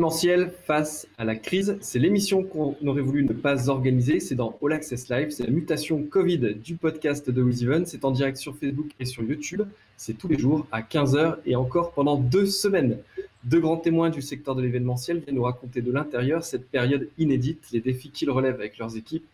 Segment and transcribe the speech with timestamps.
[0.00, 4.18] L'événementiel face à la crise, c'est l'émission qu'on aurait voulu ne pas organiser.
[4.18, 5.28] C'est dans All Access Live.
[5.28, 7.84] C'est la mutation Covid du podcast de WizEven.
[7.84, 9.60] C'est en direct sur Facebook et sur YouTube.
[9.98, 12.96] C'est tous les jours à 15h et encore pendant deux semaines.
[13.44, 17.66] Deux grands témoins du secteur de l'événementiel viennent nous raconter de l'intérieur cette période inédite,
[17.70, 19.26] les défis qu'ils relèvent avec leurs équipes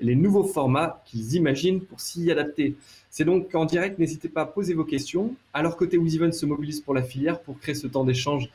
[0.00, 2.76] et les nouveaux formats qu'ils imaginent pour s'y adapter.
[3.10, 5.34] C'est donc en direct, n'hésitez pas à poser vos questions.
[5.54, 8.48] Leur côté, WizEven se mobilise pour la filière pour créer ce temps d'échange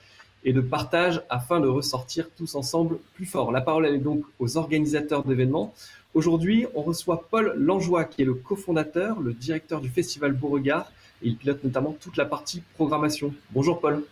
[0.44, 3.52] et de partage afin de ressortir tous ensemble plus fort.
[3.52, 5.73] La parole est donc aux organisateurs d'événements.
[6.14, 11.28] Aujourd'hui, on reçoit Paul Langeois, qui est le cofondateur, le directeur du festival Beauregard, et
[11.28, 13.34] il pilote notamment toute la partie programmation.
[13.52, 14.04] Bonjour Paul.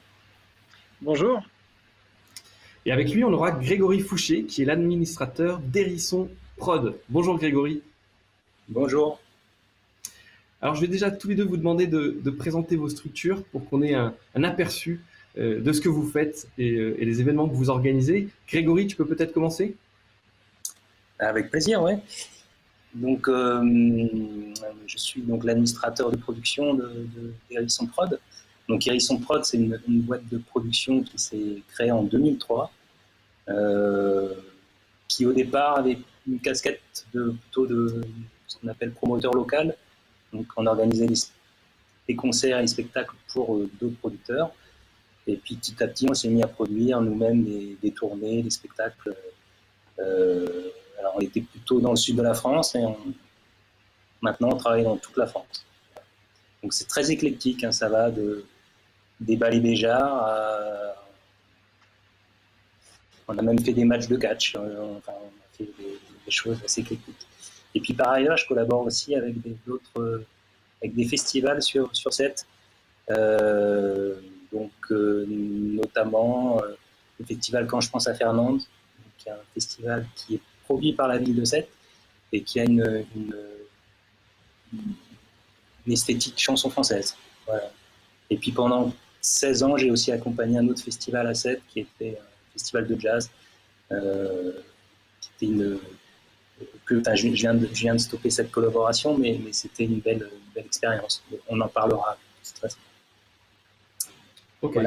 [1.01, 1.41] Bonjour.
[2.85, 6.95] Et avec lui, on aura Grégory Fouché, qui est l'administrateur d'Hérisson Prod.
[7.09, 7.81] Bonjour Grégory.
[8.69, 9.19] Bonjour.
[10.61, 13.81] Alors, je vais déjà tous les deux vous demander de, présenter vos structures pour qu'on
[13.81, 17.53] ait un, un aperçu euh, de ce que vous faites euh, et, les événements que
[17.53, 18.29] vous organisez.
[18.47, 19.75] Grégory, tu peux peut-être commencer?
[21.19, 21.93] Avec plaisir, oui.
[22.93, 23.61] Donc, euh,
[24.87, 27.07] je suis donc l'administrateur de production de,
[27.51, 28.19] de Prod.
[28.67, 32.71] Donc, Hérisson Prod, c'est une, boîte de production qui s'est créée en 2003,
[35.07, 38.01] qui au départ avait une casquette de, plutôt de
[38.47, 39.75] ce qu'on appelle promoteur local.
[40.33, 41.07] Donc, on organisait
[42.07, 44.51] des, concerts et des spectacles pour d'autres producteurs.
[45.27, 47.43] Et puis petit à petit, on s'est mis à produire nous-mêmes
[47.81, 49.15] des, tournées, des spectacles.
[49.99, 52.83] Euh, alors on était plutôt dans le sud de la France et
[54.21, 55.65] maintenant on travaille dans toute la France.
[56.63, 58.45] Donc c'est très éclectique, hein, ça va de
[59.19, 61.03] des balaybéjards à...
[63.27, 65.01] On a même fait des matchs de catch, euh, on a
[65.57, 65.69] fait
[66.25, 67.27] des, choses assez éclectiques.
[67.73, 70.23] Et puis par ailleurs, je collabore aussi avec d'autres,
[70.81, 72.45] avec des festivals sur, sur cette.
[73.09, 74.15] Euh,
[74.51, 76.75] donc euh, notamment euh,
[77.19, 78.61] le festival Quand je pense à Fernande,
[79.17, 81.69] qui est un festival qui est produit par la ville de Sète
[82.31, 83.05] et qui a une,
[85.87, 87.15] esthétique chanson française.
[88.29, 92.19] Et puis pendant 16 ans, j'ai aussi accompagné un autre festival à Sète qui était
[92.19, 93.29] un festival de jazz.
[93.91, 94.51] Euh,
[95.21, 95.79] qui était une,
[97.15, 101.23] je, viens de, stopper cette collaboration, mais, c'était une belle, expérience.
[101.47, 102.17] On en parlera.
[102.55, 102.69] Très,
[104.61, 104.79] Ok.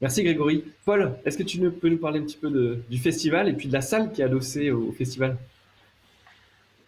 [0.00, 0.64] Merci Grégory.
[0.84, 2.50] Paul, est-ce que tu peux nous parler un petit peu
[2.90, 5.36] du festival et puis de la salle qui est adossée au, festival?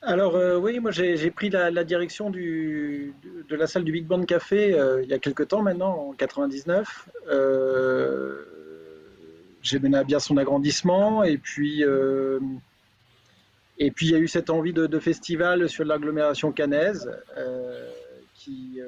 [0.03, 3.11] Alors euh, oui, moi j'ai pris la, direction de,
[3.49, 7.09] la salle du Big Band Café euh, il y a quelques temps maintenant, en 99.
[7.31, 8.45] Euh,
[9.63, 11.83] j'ai mené à bien son agrandissement et puis
[13.79, 17.11] et puis il y a eu cette envie de, de festival sur l'agglomération cannaise
[18.35, 18.81] qui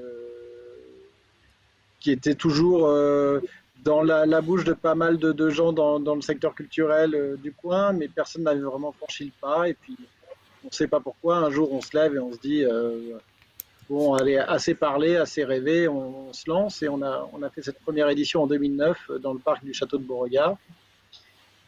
[2.01, 3.41] qui était toujours euh,
[3.85, 7.93] dans la, bouche de pas mal de, gens dans, le secteur culturel euh, du coin,
[7.93, 9.69] mais personne n'avait vraiment franchi le pas.
[9.69, 9.97] Et puis,
[10.65, 13.19] on ne sait pas pourquoi, un jour on se lève et on se dit, euh,
[13.89, 16.83] bon, allez, assez parlé, assez rêvé, on, se lance.
[16.83, 19.73] Et on a, on a fait cette première édition en 2009 dans le parc du
[19.73, 20.57] château de Beauregard.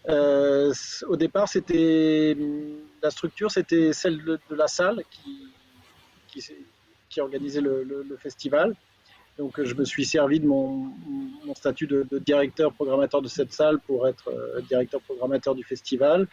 [0.09, 2.37] au départ, c'était
[3.03, 6.43] la structure, c'était celle de, la salle qui,
[7.09, 8.77] qui, organisait le festival.
[9.41, 10.93] Donc je me suis servi de mon,
[11.55, 16.29] statut de, directeur programmateur de cette salle pour être euh, directeur programmateur du festival.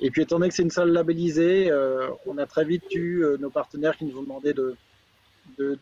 [0.00, 3.22] Et puis étant donné que c'est une salle labellisée, euh, on a très vite eu
[3.22, 4.74] euh, nos partenaires qui nous ont demandé de,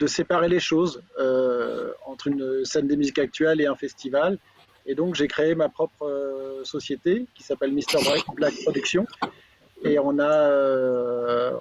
[0.06, 1.00] séparer les choses
[2.06, 4.36] entre une scène des musiques actuelles et un festival.
[4.84, 8.00] Et donc j'ai créé ma propre société qui s'appelle Mr.
[8.34, 9.06] Black Production.
[9.84, 11.52] Et on a,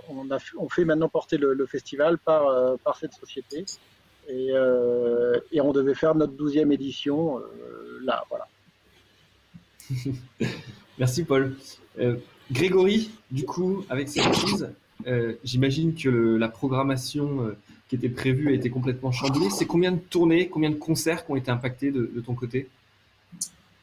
[0.58, 3.66] on fait maintenant porter le, festival par cette société.
[4.30, 8.48] Euh, et, on devait faire notre douzième édition euh, là, voilà.
[11.00, 11.56] Merci Paul.
[12.00, 12.18] Euh,
[12.52, 14.70] Grégory, du coup, avec cette crise,
[15.44, 17.56] j'imagine que la programmation
[17.88, 19.50] qui était prévue a été complètement chamboulée.
[19.50, 22.70] C'est combien de tournées, combien de concerts qui ont été impactés de, ton côté?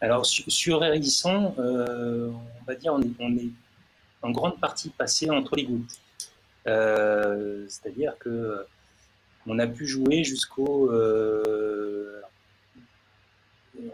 [0.00, 3.50] Alors sur, Hérisson, on va dire on est, on est,
[4.23, 5.99] en grande partie passé entre les gouttes.
[6.64, 8.64] C'est-à-dire que
[9.46, 10.91] on a pu jouer jusqu'au.
[10.93, 12.20] Euh,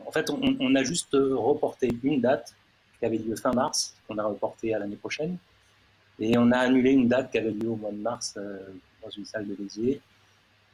[0.06, 2.54] en fait, on, a juste reporté une date
[2.98, 5.38] qui avait lieu fin mars, qu'on a reporté à l'année prochaine,
[6.18, 8.58] et on a annulé une date qui avait lieu au mois de mars euh,
[9.02, 10.00] dans une salle de Béziers.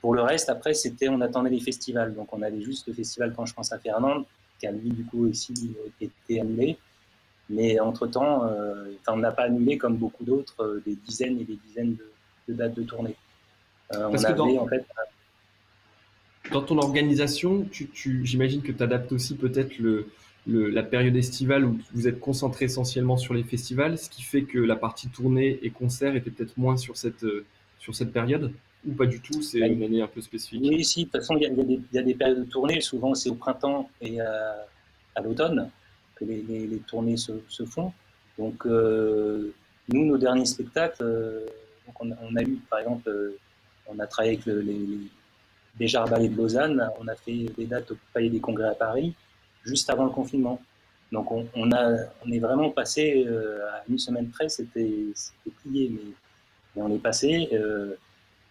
[0.00, 2.14] Pour le reste, après, c'était on attendait les festivals.
[2.14, 4.24] Donc, on avait juste le festival quand je pense à Fernande,
[4.58, 6.76] qui a lui, du coup, aussi été annulé.
[7.48, 11.96] Mais entre-temps, euh, on n'a pas annulé, comme beaucoup d'autres, des dizaines et des dizaines
[12.48, 13.14] de dates de tournée.
[13.94, 14.84] Euh, Parce que dans, en fait,
[16.50, 17.90] dans ton organisation, tu,
[18.24, 20.08] j'imagine que tu adaptes aussi peut-être le,
[20.46, 24.58] la période estivale où vous êtes concentré essentiellement sur les festivals, ce qui fait que
[24.58, 27.26] la partie tournée et concert était peut-être moins sur cette,
[27.78, 28.52] sur cette période
[28.86, 30.62] ou pas du tout C'est une année un peu spécifique?
[30.62, 31.42] Oui, si, de toute façon, il
[31.92, 32.80] y, a des périodes de tournée.
[32.80, 34.66] Souvent, c'est au printemps et à,
[35.22, 35.70] l'automne
[36.14, 37.92] que les, tournées se, font.
[38.38, 39.52] Donc, euh,
[39.88, 41.46] nous, nos derniers spectacles, euh,
[42.00, 43.36] on, a, eu, par exemple, euh,
[43.88, 44.62] on a travaillé avec les,
[45.78, 49.14] les Ballet de Lausanne, on a fait des dates au Palais des Congrès à Paris,
[49.64, 50.60] juste avant le confinement.
[51.12, 53.26] Donc, on, a, on est vraiment passé
[53.72, 55.12] à une semaine près, c'était
[55.62, 56.12] plié, mais,
[56.74, 57.48] mais, on est passé.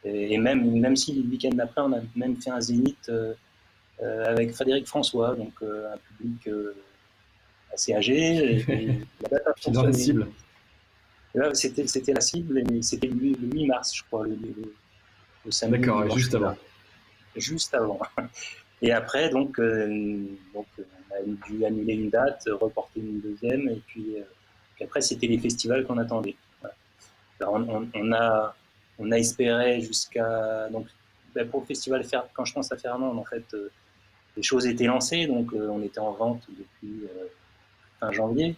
[0.05, 3.33] Et même, même si le week-end d'après, on a même fait un zénith euh,
[4.03, 6.49] euh, avec Frédéric François, donc euh, un public
[7.73, 8.61] assez âgé.
[8.69, 9.01] Et,
[9.71, 10.27] dans la cible.
[11.53, 14.73] C'était, la cible, et c'était le, 8 mars, je crois, le, le,
[15.51, 15.79] samedi.
[15.79, 16.55] D'accord, juste avant.
[17.35, 17.99] Juste avant.
[18.81, 24.17] Et après, donc, donc, on a dû annuler une date, reporter une deuxième, et puis,
[24.81, 26.35] après, c'était les festivals qu'on attendait.
[27.41, 28.55] on, a,
[28.99, 30.87] on a espéré jusqu'à donc
[31.33, 33.69] ben, pour le festival quand je pense à Fernand en fait euh,
[34.37, 37.25] les choses étaient lancées donc euh, on était en vente depuis euh,
[37.99, 38.55] fin janvier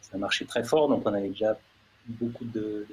[0.00, 1.58] ça marchait très fort donc on avait déjà
[2.06, 2.86] beaucoup de,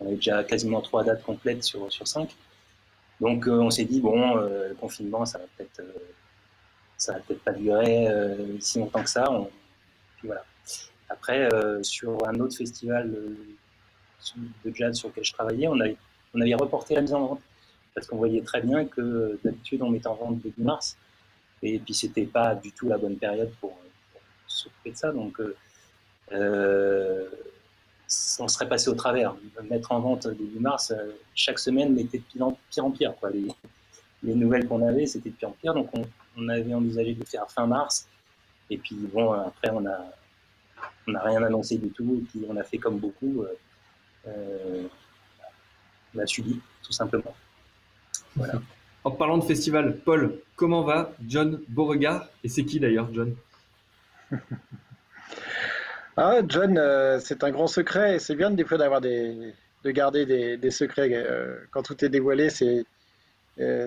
[0.00, 2.36] on avait déjà quasiment trois dates complètes sur sur cinq
[3.20, 5.82] donc on s'est dit bon le confinement ça va peut-être
[6.96, 8.08] ça va peut-être pas durer
[8.60, 9.26] si longtemps que ça.
[11.08, 11.48] Après
[11.82, 13.14] sur un autre festival
[14.64, 15.96] de jazz sur lequel je travaillais, on avait,
[16.34, 17.40] on avait reporté la mise en vente.
[17.94, 20.96] Parce qu'on voyait très bien que d'habitude on mettait en vente début mars.
[21.62, 23.78] Et puis c'était pas du tout la bonne période pour,
[24.46, 25.12] s'occuper de ça.
[25.12, 25.56] Donc euh,
[26.32, 27.28] euh,
[28.38, 29.34] on serait passé au travers.
[29.68, 32.84] Mettre en vente début mars, euh, chaque semaine était de pire en pire.
[32.84, 33.30] En pire quoi.
[33.30, 33.48] Les,
[34.22, 35.74] les nouvelles qu'on avait, c'était de pire en pire.
[35.74, 36.04] Donc on,
[36.36, 38.06] on, avait envisagé de faire fin mars.
[38.70, 40.04] Et puis bon, après on a
[41.08, 42.20] on n'a rien annoncé du tout.
[42.22, 43.44] Et puis on a fait comme beaucoup.
[44.26, 44.86] Euh,
[46.14, 47.34] l'a subi, tout simplement.
[49.04, 52.28] En parlant de festival, Paul, comment va John Beauregard?
[52.42, 53.34] Et c'est qui d'ailleurs, John?
[56.16, 58.18] ah, John, euh, c'est un grand secret.
[58.18, 59.54] C'est bien des fois d'avoir des,
[59.84, 60.26] de garder
[60.56, 61.10] des, secrets.
[61.12, 62.84] Euh, quand tout est dévoilé, c'est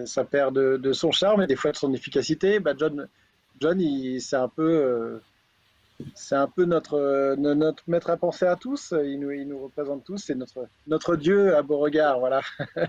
[0.06, 2.60] ça perd de, son charme et des fois de son efficacité.
[2.60, 3.08] Bah, John,
[3.60, 3.80] John,
[4.20, 5.20] c'est un peu
[6.16, 8.94] c'est un peu notre, notre maître à penser à tous.
[9.04, 10.18] Il nous, il nous représente tous.
[10.18, 12.20] C'est notre, notre Dieu à Beauregard.
[12.20, 12.42] Voilà.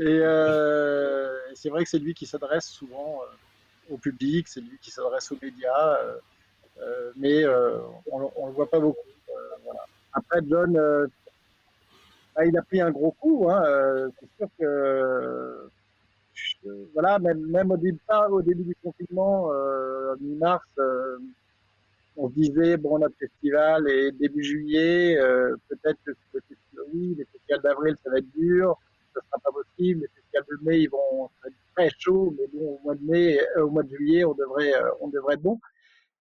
[0.00, 4.78] Euh, et c'est vrai que c'est lui qui s'adresse souvent euh, au public, c'est lui
[4.80, 6.16] qui s'adresse aux médias, euh,
[7.16, 7.46] mais
[8.10, 8.98] on ne le voit pas beaucoup.
[10.12, 10.72] Après, John,
[12.34, 13.48] bah, il a pris un gros coup.
[13.50, 15.70] Hein, c'est sûr que
[16.94, 18.00] voilà, même, même au, début,
[18.30, 19.50] au début du confinement,
[20.20, 20.64] mi-mars,
[22.16, 27.14] on se disait, bon, notre festival est début juillet, euh, peut-être que le festival, oui,
[27.18, 28.78] les festivals d'avril, ça va être dur,
[29.14, 32.76] ça sera pas possible, les festivals de mai, ils vont être très chauds, mais bon,
[32.76, 35.42] au mois de mai, euh, au mois de juillet, on devrait, euh, on devrait être
[35.42, 35.58] bon.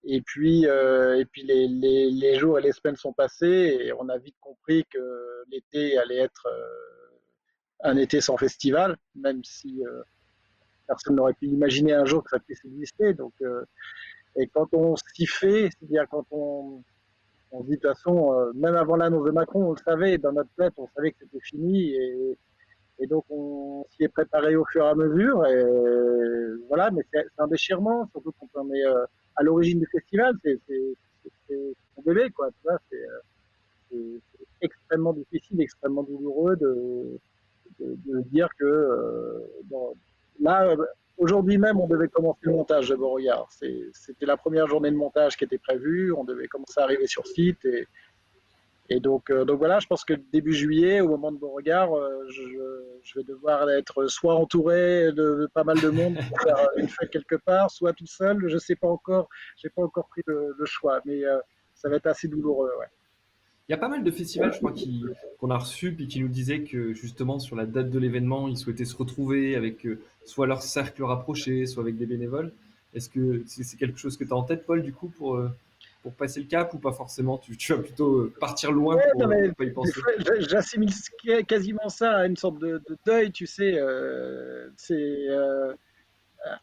[0.05, 4.09] Et puis, et puis les, les, les, jours et les semaines sont passés et on
[4.09, 6.47] a vite compris que l'été allait être
[7.83, 9.81] un été sans festival, même si
[10.87, 13.13] personne n'aurait pu imaginer un jour que ça puisse exister.
[13.13, 13.33] Donc,
[14.35, 16.83] et quand on s'y fait, c'est-à-dire quand on,
[17.51, 20.31] on dit de toute façon, euh, même avant l'annonce de Macron, on le savait, dans
[20.31, 21.91] notre tête, on savait que c'était fini.
[21.91, 22.37] Et,
[22.99, 25.45] et, donc on s'y est préparé au fur et à mesure.
[25.45, 25.63] Et
[26.67, 30.59] voilà, mais c'est un déchirement, surtout quand on est euh, à l'origine du festival, c'est
[31.95, 32.49] son bébé, quoi.
[32.51, 37.19] Tu euh, c'est extrêmement difficile, extrêmement douloureux de,
[37.79, 39.95] de, de dire que bon,
[40.39, 40.75] là,
[41.17, 43.47] Aujourd'hui même, on devait commencer le montage de Beauregard.
[43.51, 46.11] C'était la première journée de montage qui était prévue.
[46.11, 47.63] On devait commencer à arriver sur site.
[47.65, 47.87] Et,
[48.89, 52.27] et donc, euh, donc voilà, je pense que début juillet, au moment de Beauregard, euh,
[52.29, 57.09] je, vais devoir être soit entouré de, pas mal de monde pour faire une fête
[57.09, 58.43] quelque part, soit tout seul.
[58.47, 59.29] Je ne sais pas encore.
[59.57, 61.39] J'ai pas encore pris le, choix, mais euh,
[61.73, 62.71] ça va être assez douloureux.
[63.69, 64.73] Il y a pas mal de festivals, je crois,
[65.39, 68.57] qu'on a reçus puis qui nous disaient que justement sur la date de l'événement, ils
[68.57, 72.51] souhaitaient se retrouver avec euh, soit leur cercle rapproché, soit avec des bénévoles.
[72.93, 75.49] Est-ce que c'est quelque chose que tu as en tête, Paul, du coup, pour, euh,
[76.03, 79.51] pour passer le cap ou pas forcément tu, vas plutôt euh, partir loin pour, ne
[79.51, 79.99] pas y penser
[80.39, 80.91] J'assimile
[81.47, 83.79] quasiment ça à une sorte de, deuil, tu sais.
[84.77, 85.27] c'est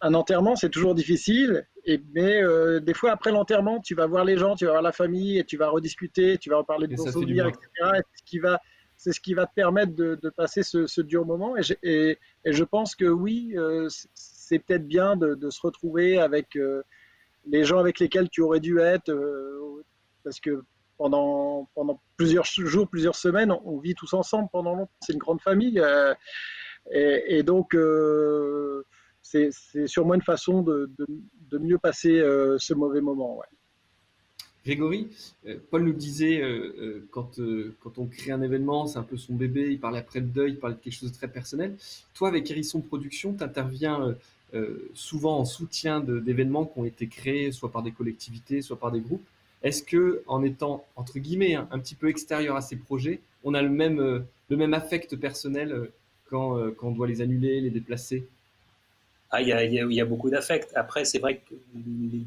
[0.01, 1.67] un enterrement, c'est toujours difficile.
[1.85, 4.83] Et, mais euh, des fois, après l'enterrement, tu vas voir les gens, tu vas voir
[4.83, 7.69] la famille, et tu vas rediscuter, tu vas reparler de ton souvenirs, etc.
[7.95, 8.61] c'est ce qui va,
[8.97, 11.55] c'est ce qui va te permettre de, passer ce, dur moment.
[11.57, 16.83] Et, et, je pense que oui, euh, c'est peut-être bien de, se retrouver avec, euh,
[17.47, 19.13] les gens avec lesquels tu aurais dû être,
[20.25, 20.63] parce que
[20.99, 21.69] pendant,
[22.17, 24.93] plusieurs jours, plusieurs semaines, on, vit tous ensemble pendant longtemps.
[25.01, 25.83] C'est une grande famille.
[26.91, 27.77] Et, donc,
[29.23, 29.51] c'est
[29.87, 30.91] sûrement une façon de,
[31.53, 32.19] mieux passer
[32.59, 33.41] ce mauvais moment.
[34.65, 35.09] Grégory,
[35.47, 39.35] euh, Paul nous disait, euh, euh, quand, on crée un événement, c'est un peu son
[39.35, 41.77] bébé, il parlait après de deuil, il parlait de quelque chose de très personnel.
[42.15, 44.15] Toi, avec Hérisson Production, tu interviens
[44.95, 49.01] souvent en soutien d'événements qui ont été créés, soit par des collectivités, soit par des
[49.01, 49.27] groupes.
[49.63, 53.63] Est-ce que, en étant, entre guillemets, un petit peu extérieur à ces projets, on a
[53.63, 55.91] le même, le même affect personnel
[56.29, 58.27] quand, quand on doit les annuler, les déplacer?
[59.31, 60.73] Ah, il y, a, y, y a beaucoup d'affect.
[60.75, 62.25] Après, c'est vrai que les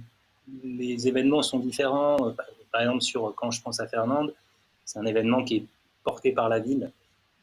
[0.64, 2.18] les événements sont différents.
[2.28, 2.32] Euh,
[2.72, 4.34] par exemple, sur, quand je pense à Fernande,
[4.86, 5.66] c'est un événement qui est
[6.04, 6.92] porté par la ville.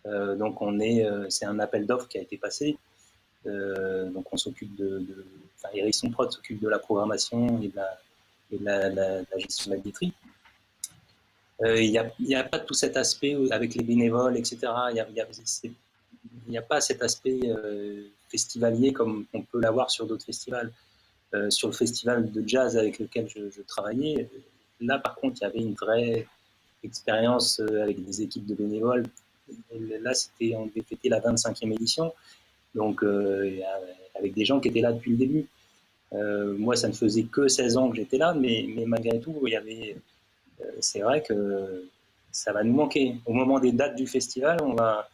[0.06, 2.76] Euh, donc, on est, euh, c'est un appel d'offres qui a été passé.
[3.44, 5.24] Donc, on s'occupe de, de
[5.56, 10.12] enfin, Prod s'occupe de la programmation et de la, gestion de la billetterie.
[11.64, 14.58] Il n'y a, pas tout cet aspect avec les bénévoles, etc.
[14.90, 15.04] Il
[16.48, 17.40] n'y a, pas cet aspect
[18.28, 20.72] festivalier comme on peut l'avoir sur d'autres festivals.
[21.32, 24.28] Euh, sur le festival de jazz avec lequel je, travaillais.
[24.80, 26.26] Là, par contre, il y avait une vraie
[26.82, 29.04] expérience euh, avec des équipes de bénévoles.
[29.78, 32.12] Là, c'était, on fêter la 25e édition,
[32.74, 33.60] donc euh,
[34.18, 35.46] avec des gens qui étaient là depuis le début.
[36.58, 39.52] moi, ça ne faisait que 16 ans que j'étais là, mais, mais, malgré tout, il
[39.52, 39.96] y avait.
[40.80, 41.84] c'est vrai que
[42.32, 43.16] ça va nous manquer.
[43.26, 45.08] Au moment des dates du festival, on va,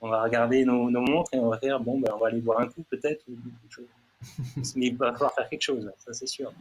[0.00, 2.60] on va regarder nos, montres et on va faire bon, ben, on va aller boire
[2.60, 3.24] un coup peut-être,
[4.76, 6.52] mais il va falloir faire quelque chose, ça c'est sûr.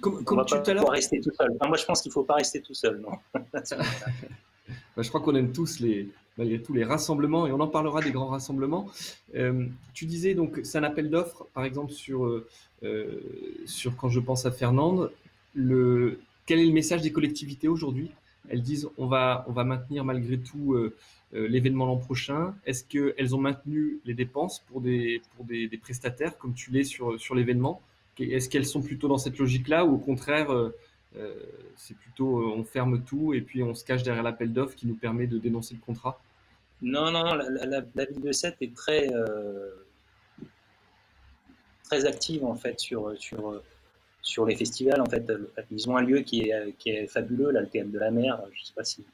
[0.00, 1.56] Comme, comme tu pas rester tout seul.
[1.66, 3.12] moi, je pense qu'il ne faut pas rester tout seul, non.
[4.94, 8.00] Bah, je crois qu'on aime tous les, malgré tous les rassemblements, et on en parlera
[8.00, 8.88] des grands rassemblements.
[9.34, 12.46] Euh, tu disais donc, c'est un appel d'offres, par exemple sur, euh,
[13.66, 15.10] sur quand je pense à Fernande.
[15.54, 18.10] Le, quel est le message des collectivités aujourd'hui?
[18.48, 20.94] Elles disent on va, on va maintenir malgré tout euh,
[21.34, 26.38] euh, l'événement l'an prochain Est-ce qu'elles ont maintenu les dépenses pour des, pour des, prestataires
[26.38, 27.82] comme tu l'es sur, sur l'événement?
[28.18, 30.74] Est-ce qu'elles sont plutôt dans cette logique-là ou au contraire, euh,
[31.16, 31.34] euh,
[31.76, 34.94] c'est plutôt on ferme tout et puis on se cache derrière l'appel d'offres qui nous
[34.94, 36.18] permet de dénoncer le contrat?
[36.80, 39.08] Non, non, la, ville de Sète est très,
[41.84, 43.60] très active en fait sur, sur,
[44.22, 45.00] sur les festivals.
[45.00, 45.30] En fait,
[45.70, 48.40] ils ont un lieu qui est, qui est fabuleux, là, le de la Mer.
[48.52, 49.04] Je ne sais pas si,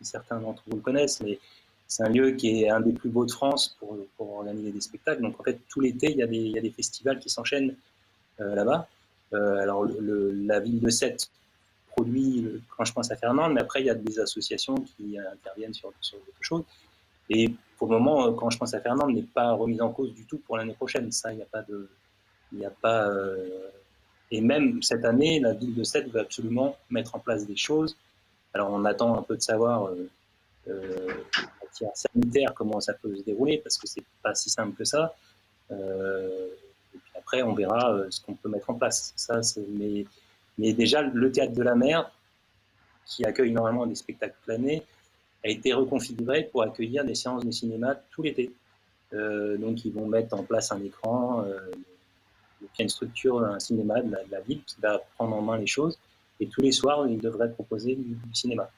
[0.00, 1.38] certains d'entre vous le connaissent, mais
[1.86, 4.80] c'est un lieu qui est un des plus beaux de France pour, pour organiser des
[4.80, 5.22] spectacles.
[5.22, 7.74] Donc en fait, tout l'été, il, il, y a des festivals qui s'enchaînent
[8.40, 8.86] euh, là-bas.
[9.32, 11.30] Euh, alors la ville de Sète
[11.90, 15.74] produit, quand je pense à Fernand, mais après il y a des associations qui interviennent
[15.74, 16.62] sur, sur autre chose.
[17.30, 20.12] Et pour le moment, euh, quand je pense à Fernand, n'est pas remise en cause
[20.14, 21.10] du tout pour l'année prochaine.
[21.12, 21.88] Ça, il n'y a pas de,
[22.52, 23.10] il a pas.
[24.30, 27.96] et même cette année, la ville de Sète veut absolument mettre en place des choses.
[28.54, 29.90] Alors on attend un peu de savoir
[30.68, 31.08] euh,
[31.62, 35.14] matière sanitaire, comment ça peut se dérouler, parce que c'est pas si simple que ça.
[35.70, 36.48] Euh,
[36.94, 39.12] et puis après, on verra euh, ce qu'on peut mettre en place.
[39.16, 40.04] Ça, mais,
[40.56, 42.10] mais déjà, le théâtre de la mer,
[43.04, 44.82] qui accueille normalement des spectacles planés,
[45.44, 48.52] a été reconfiguré pour accueillir des séances de cinéma tout l'été.
[49.14, 51.44] Euh, donc, ils vont mettre en place un écran.
[51.44, 51.58] Euh,
[52.60, 55.58] il y a une structure, un cinéma de la, ville qui va prendre en main
[55.58, 55.98] les choses.
[56.40, 58.68] Et tous les soirs, ils devraient proposer du cinéma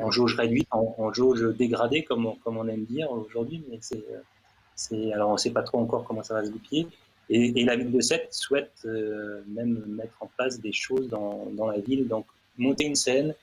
[0.00, 5.12] en jauge réduite, en, jauge dégradée, comme on, comme on aime dire aujourd'hui, mais c'est,
[5.12, 6.88] alors on ne sait pas trop encore comment ça va se goupiller.
[7.30, 11.68] Et, la ville de Sète souhaite euh, même mettre en place des choses dans, dans,
[11.68, 12.26] la ville, donc
[12.58, 13.34] monter une scène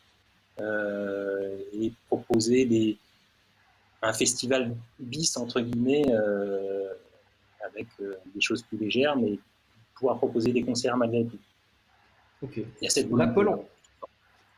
[1.74, 2.98] et proposer des,
[4.02, 6.88] un festival bis, entre guillemets, euh,
[7.66, 9.40] avec des choses plus légères, mais
[9.96, 11.38] pouvoir proposer des concerts malgré tout.
[12.42, 12.58] Ok.
[12.58, 13.10] Il y a cette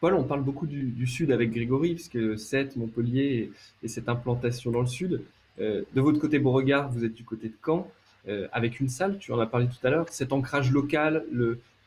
[0.04, 4.82] Paul, on parle beaucoup du, sud avec Grégory, puisque Sète, Montpellier et, cette implantation dans
[4.82, 5.22] le sud.
[5.62, 7.90] Euh, de votre côté Beauregard, vous êtes du côté de Caen,
[8.28, 11.24] euh, avec une salle, tu en as parlé tout à l'heure, cet ancrage local,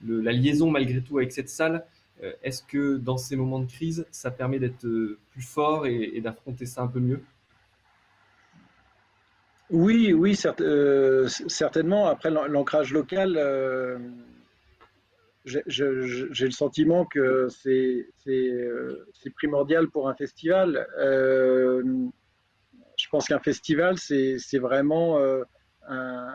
[0.03, 1.81] la liaison malgré tout avec cette salle, euh,
[2.43, 4.87] est-ce que dans ces moments de crise, ça permet d'être
[5.31, 7.21] plus fort et, d'affronter ça un peu mieux?
[9.71, 12.07] Oui, oui, certainement.
[12.07, 13.37] Après, l'ancrage local
[15.47, 19.07] j'ai le sentiment que c'est euh,
[19.37, 20.87] primordial pour un festival.
[20.99, 21.83] Euh,
[22.97, 25.19] je pense qu'un festival, c'est vraiment
[25.91, 26.27] euh,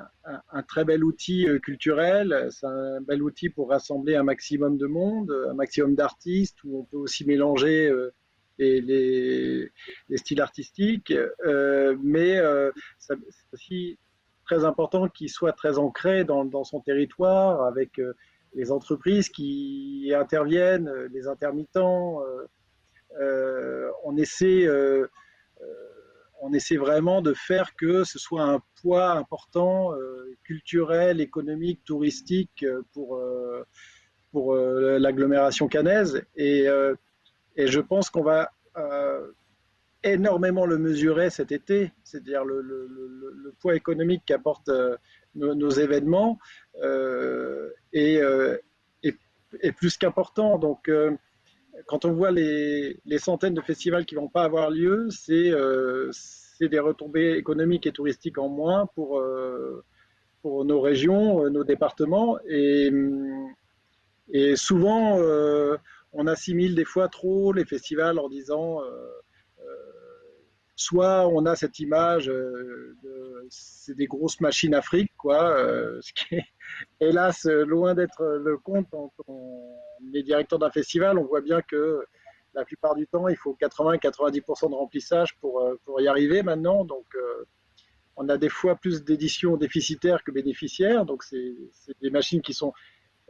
[0.52, 2.48] un, très bel outil culturel.
[2.52, 6.84] C'est un bel outil pour rassembler un maximum de monde, un maximum d'artistes, où on
[6.84, 7.92] peut aussi mélanger
[8.58, 9.72] les, les,
[10.10, 11.14] les, styles artistiques.
[12.02, 12.40] mais
[13.00, 13.16] c'est
[13.54, 13.98] aussi
[14.46, 18.00] très important qu'il soit très ancré dans son territoire, avec
[18.54, 22.22] les entreprises qui interviennent, les intermittents.
[24.04, 24.68] on essaie
[26.42, 32.64] on essaie vraiment de faire que ce soit un poids important, euh, culturel, économique, touristique
[32.64, 33.64] euh, pour, euh,
[34.32, 36.24] pour l'agglomération canaise.
[36.36, 36.66] Et,
[37.58, 38.50] et, je pense qu'on va
[40.04, 44.72] énormément le mesurer cet été, c'est-à-dire le, poids économique qu'apportent
[45.36, 46.40] nos, événements
[47.92, 48.22] est,
[49.04, 50.58] est, plus qu'important.
[50.58, 50.90] Donc,
[51.88, 55.52] quand on voit les, centaines de festivals qui vont pas avoir lieu, c'est
[56.68, 59.84] des retombées économiques et touristiques en moins pour, euh,
[60.44, 62.38] nos régions, euh, nos départements.
[62.48, 62.92] Et,
[64.56, 65.78] souvent, euh,
[66.14, 68.82] on assimile des fois trop les festivals en disant
[70.76, 72.32] soit on a cette image
[73.50, 75.56] c'est des grosses machines afriques, quoi,
[76.02, 76.36] ce qui
[77.00, 79.78] hélas loin d'être le compte quand on
[80.14, 81.18] est directeur d'un festival.
[81.18, 82.04] On voit bien que
[82.54, 86.84] la plupart du temps, il faut 80-90% de remplissage pour, euh, pour y arriver maintenant.
[86.84, 87.46] Donc, euh,
[88.18, 91.06] on a des fois plus d'éditions déficitaires que bénéficiaires.
[91.06, 91.56] Donc, c'est
[92.02, 92.74] des machines qui sont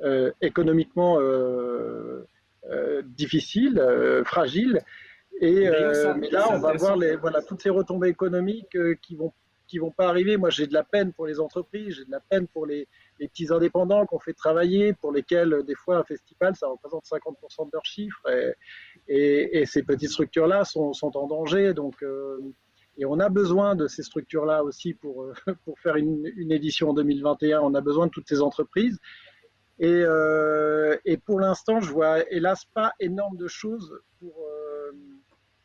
[0.03, 1.19] euh, économiquement
[3.05, 3.81] difficiles,
[4.25, 4.81] fragiles.
[5.39, 5.69] Et
[6.17, 9.33] mais là, on va voir les, voilà, toutes ces retombées économiques qui vont
[9.71, 10.35] qui vont pas arriver.
[10.35, 12.89] Moi, j'ai de la peine pour les entreprises, j'ai de la peine pour les,
[13.21, 17.67] les petits indépendants qu'on fait travailler, pour lesquels des fois un festival, ça représente 50%
[17.67, 18.21] de leur chiffre.
[19.07, 21.73] Et, ces petites structures-là sont, en danger.
[21.73, 22.37] Donc, euh,
[22.97, 25.33] et on a besoin de ces structures-là aussi pour, euh,
[25.65, 27.61] pour faire une, édition en 2021.
[27.61, 28.99] On a besoin de toutes ces entreprises.
[29.79, 34.35] Et, euh, et pour l'instant, je vois hélas pas énorme de choses pour,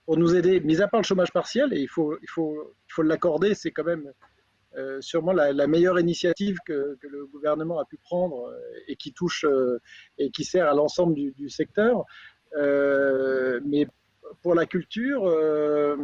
[0.07, 2.93] pour nous aider, mis à part le chômage partiel, et il faut, il faut, il
[2.93, 4.11] faut l'accorder, c'est quand même
[5.01, 8.53] sûrement la, meilleure initiative que, le gouvernement a pu prendre
[8.89, 9.47] et qui touche
[10.19, 12.05] et qui sert à l'ensemble du, secteur.
[12.57, 13.87] Euh, mais
[14.43, 15.97] pour la culture, euh,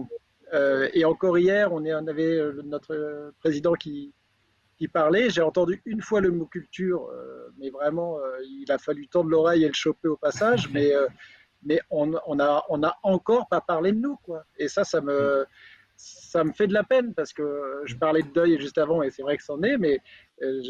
[0.52, 4.12] euh, et encore hier, on avait notre président qui,
[4.76, 5.30] qui parlait.
[5.30, 7.10] J'ai entendu une fois le mot culture,
[7.58, 10.68] mais vraiment, il a fallu tendre l'oreille et le choper au passage.
[10.72, 10.92] Mais,
[11.64, 14.44] mais on, on, a, on a encore pas parlé de nous, quoi.
[14.58, 15.46] Et ça, ça me,
[15.96, 19.10] ça me fait de la peine parce que je parlais de deuil juste avant et
[19.10, 20.00] c'est vrai que c'en est, mais
[20.42, 20.62] euh,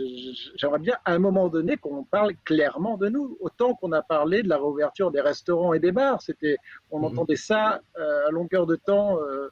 [0.56, 4.42] j'aimerais bien à un moment donné qu'on parle clairement de nous, autant qu'on a parlé
[4.42, 6.20] de la réouverture des restaurants et des bars.
[6.20, 6.56] C'était,
[6.90, 7.04] on mhm.
[7.06, 9.48] entendait ça euh, à longueur de temps euh,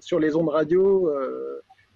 [0.00, 1.12] sur les ondes radio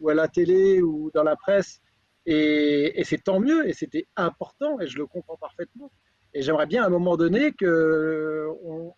[0.00, 1.80] ou à la télé ou dans la presse,
[2.26, 5.90] et, c'est tant mieux et c'était important et je le comprends parfaitement.
[6.34, 8.94] Et j'aimerais bien à un moment donné que on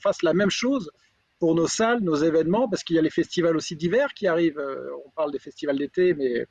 [0.00, 0.90] fasse la même chose
[1.38, 4.60] pour nos salles, nos événements, parce qu'il y a les festivals aussi d'hiver qui arrivent.
[4.60, 6.46] Euh, on parle des festivals d'été, mais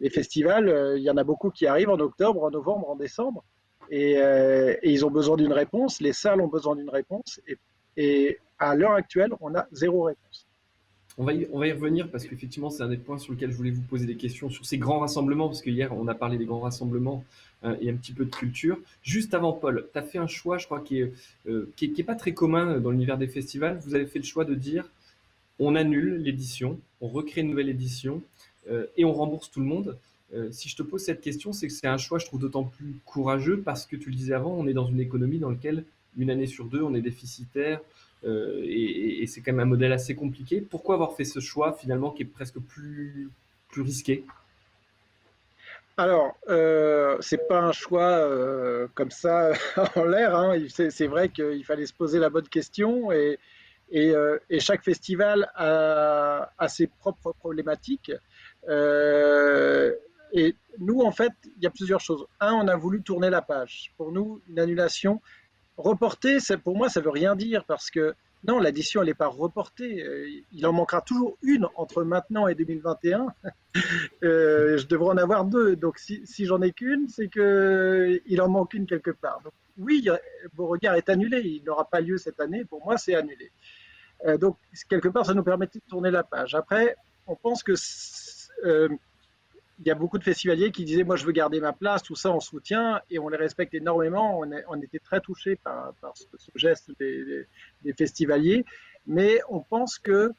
[0.00, 2.96] les festivals, euh, il y en a beaucoup qui arrivent en octobre, en novembre, en
[2.96, 3.44] décembre.
[3.92, 7.40] Euh, et, ils ont besoin d'une réponse, les salles ont besoin d'une réponse.
[7.96, 10.46] Et, à l'heure actuelle, on a zéro réponse.
[11.18, 13.50] On va, y, on va y revenir parce qu'effectivement, c'est un des points sur lesquels
[13.50, 16.14] je voulais vous poser des questions sur ces grands rassemblements, parce que hier, on a
[16.14, 17.45] parlé des grands rassemblements euh,
[17.80, 18.78] et un petit peu de culture.
[19.02, 22.32] Juste avant, Paul, tu as fait un choix, je crois, euh, qui est, pas très
[22.32, 23.80] commun dans l'univers des festivals.
[23.84, 24.88] Vous avez fait le choix de dire
[25.58, 28.22] on annule l'édition, on recrée une nouvelle édition
[28.70, 29.96] euh, et on rembourse tout le monde.
[30.50, 32.94] si je te pose cette question, c'est que c'est un choix, je trouve, d'autant plus
[33.04, 35.84] courageux parce que tu le disais avant, on est dans une économie dans laquelle
[36.18, 37.80] une année sur deux, on est déficitaire
[38.24, 40.60] et, et c'est quand même un modèle assez compliqué.
[40.60, 43.30] Pourquoi avoir fait ce choix finalement qui est presque plus,
[43.68, 44.24] plus risqué?
[45.98, 49.52] Alors, euh, c'est pas un choix euh, comme ça
[49.96, 50.36] en l'air.
[50.36, 50.58] Hein.
[50.68, 53.38] C'est vrai qu'il fallait se poser la bonne question et,
[53.94, 58.12] euh, chaque festival a, ses propres problématiques.
[58.68, 59.94] Euh,
[60.32, 62.26] et nous, en fait, il y a plusieurs choses.
[62.40, 63.92] Un, on a voulu tourner la page.
[63.96, 65.22] Pour nous, une annulation
[65.78, 68.14] reportée, pour moi, ça veut rien dire parce que
[68.46, 70.02] non, l'addition, n'est pas reportée.
[70.02, 73.26] Euh, il en manquera toujours une entre maintenant et 2021.
[74.22, 75.76] euh, je devrais en avoir deux.
[75.76, 79.40] Donc, si, j'en ai qu'une, c'est qu'il en manque une quelque part.
[79.42, 80.08] Donc, oui,
[80.54, 81.40] Beauregard est annulé.
[81.40, 82.64] Il n'aura pas lieu cette année.
[82.64, 83.50] Pour moi, c'est annulé.
[84.24, 84.56] Euh, donc,
[84.88, 86.54] quelque part, ça nous permettait de tourner la page.
[86.54, 87.72] Après, on pense que
[88.64, 88.88] euh,
[89.78, 92.16] il y a beaucoup de festivaliers qui disaient moi je veux garder ma place, tout
[92.16, 94.40] ça on soutient et on les respecte énormément.
[94.40, 97.46] On, était très touchés par, ce, geste des,
[97.96, 98.64] festivaliers,
[99.06, 100.32] mais on pense que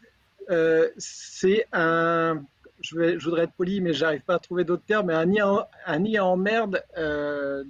[0.49, 2.41] euh, c'est un,
[2.81, 5.39] je, voudrais être poli, mais j'arrive pas à trouver d'autres termes, mais un nid,
[5.85, 7.63] un nid à emmerde euh,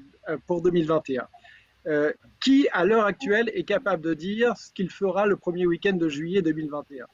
[0.46, 1.28] pour 2021.
[1.88, 5.94] Euh, qui, à l'heure actuelle, est capable de dire ce qu'il fera le premier week-end
[5.94, 7.06] de juillet 2021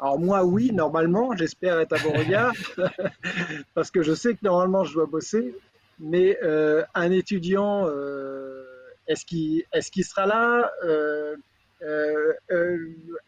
[0.00, 2.54] Alors moi, oui, normalement, j'espère être à Beauregard,
[3.74, 5.54] parce que je sais que normalement, je dois bosser.
[5.98, 8.64] Mais euh, un étudiant, euh,
[9.06, 11.36] est-ce qu'il est sera là euh,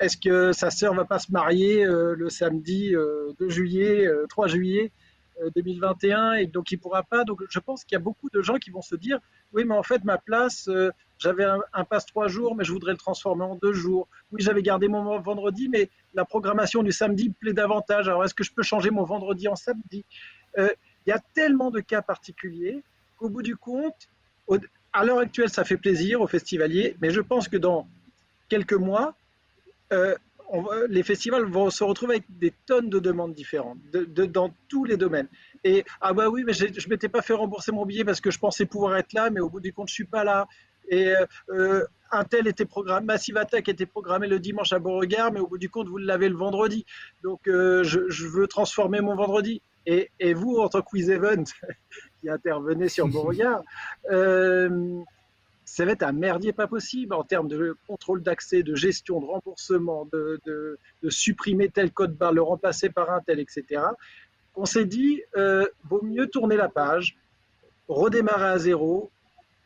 [0.00, 2.94] Est-ce que sa sœur va pas se marier le samedi
[3.38, 4.90] 2 juillet, 3 juillet?
[5.54, 7.24] 2021 et donc il pourra pas.
[7.24, 9.18] Donc je pense qu'il y a beaucoup de gens qui vont se dire
[9.52, 10.68] oui mais en fait ma place
[11.18, 14.08] j'avais un, un, passe trois jours mais je voudrais le transformer en deux jours.
[14.30, 18.08] Oui j'avais gardé mon vendredi mais la programmation du samedi me plaît davantage.
[18.08, 20.04] Alors est-ce que je peux changer mon vendredi en samedi?
[20.56, 22.82] Il y a tellement de cas particuliers
[23.18, 24.08] qu'au bout du compte,
[24.92, 27.88] à l'heure actuelle, ça fait plaisir aux festivaliers, mais je pense que dans
[28.48, 29.14] quelques mois,
[29.92, 30.14] euh,
[30.88, 34.96] les festivals vont se retrouver avec des tonnes de demandes différentes de, dans tous les
[34.96, 35.28] domaines.
[35.64, 38.30] Et ah bah oui, mais je ne m'étais pas fait rembourser mon billet parce que
[38.30, 40.46] je pensais pouvoir être là, mais au bout du compte, je suis pas là.
[40.88, 41.14] Et
[41.50, 45.46] euh, un tel était programmé, Massive Attack était programmé le dimanche à Beauregard, mais au
[45.46, 46.84] bout du compte, vous l'avez le vendredi.
[47.22, 49.62] Donc euh, je, je, veux transformer mon vendredi.
[49.86, 51.44] Et, vous, en tant que Quiz Event,
[52.20, 53.62] qui intervenez sur Beauregard,
[54.10, 55.00] euh,
[55.72, 59.24] ça va être un merdier pas possible en termes de contrôle d'accès, de gestion, de
[59.24, 63.80] remboursement, de, supprimer tel code barre, le remplacer par un tel, etc.
[64.54, 67.16] On s'est dit, euh, vaut mieux tourner la page,
[67.88, 69.10] redémarrer à zéro,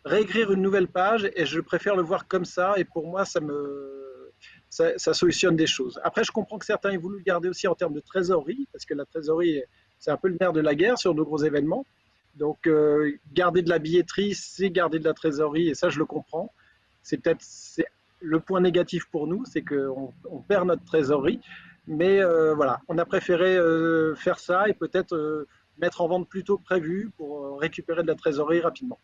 [0.05, 2.75] réécrire une nouvelle page, et je préfère le voir comme ça.
[2.77, 4.31] Et pour moi, ça me,
[4.71, 6.01] ça, ça, solutionne des choses.
[6.05, 8.85] Après, je comprends que certains aient voulu le garder aussi en termes de trésorerie, parce
[8.85, 9.61] que la trésorerie
[9.99, 11.85] c'est un peu le nerf de la guerre sur de gros événements.
[12.37, 16.05] Donc, euh, garder de la billetterie, c'est garder de la trésorerie, et ça, je le
[16.05, 16.53] comprends.
[17.03, 17.44] C'est peut-être
[18.20, 21.40] le point négatif pour nous, c'est qu'on on perd notre trésorerie.
[21.87, 25.46] Mais euh, voilà, on a préféré euh, faire ça et peut-être
[25.79, 28.99] mettre en vente plus tôt que prévu pour récupérer de la trésorerie rapidement.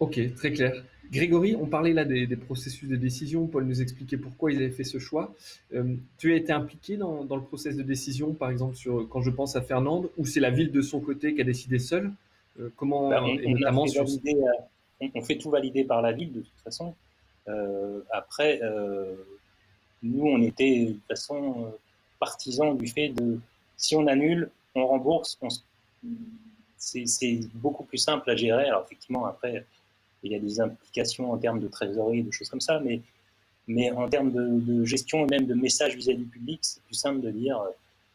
[0.00, 0.82] Ok, très clair.
[1.12, 3.46] Grégory, on parlait là des, processus de décision.
[3.46, 5.32] Paul nous expliquait pourquoi ils avaient fait ce choix.
[6.18, 9.54] Tu as été impliqué dans, le processus de décision, par exemple, sur, quand je pense
[9.54, 12.10] à Fernande, ou c'est la ville de son côté qui a décidé seule?
[12.76, 16.94] Comment, bah, on, fait euh, on, fait tout valider par la ville de toute façon.
[18.12, 18.60] après,
[20.02, 21.72] nous, on était de toute façon
[22.20, 23.40] partisans du fait de
[23.76, 25.38] si on annule, on rembourse.
[26.78, 28.66] c'est beaucoup plus simple à gérer.
[28.66, 29.66] Alors effectivement, après
[30.24, 33.00] il y a des implications en termes de trésorerie, de choses comme ça, mais,
[33.68, 37.20] mais en termes de, gestion et même de message vis-à-vis du public, c'est plus simple
[37.20, 37.62] de dire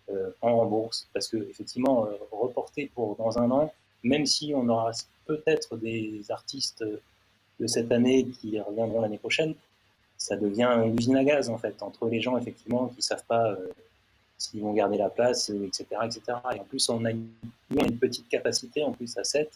[0.10, 4.67] euh, en rembourse, parce que effectivement, euh, reporter pour dans un an, même si on
[4.69, 4.91] aura
[5.25, 6.83] peut-être des artistes
[7.59, 9.53] de cette année qui reviendront l'année prochaine,
[10.17, 13.51] ça devient une usine à gaz en fait entre les gens effectivement qui savent pas
[13.51, 13.69] euh,
[14.38, 16.21] s'ils vont garder la place, etc., etc.
[16.55, 17.29] Et en plus, on a une,
[17.99, 19.49] petite capacité en plus à 7.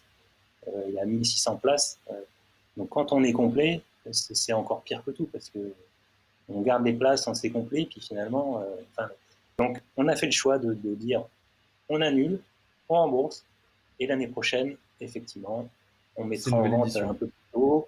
[0.88, 2.00] il y a 1600 places.
[2.76, 5.74] Donc quand on est complet, c'est encore pire que tout parce que
[6.50, 9.06] on garde des places, on s'est complet, puis finalement, euh,
[9.58, 11.24] donc on a fait le choix de, dire
[11.90, 12.40] on annule,
[12.90, 13.46] on rembourse,
[14.04, 15.70] et l'année prochaine, effectivement,
[16.16, 17.88] on mettra en vente un peu plus tôt,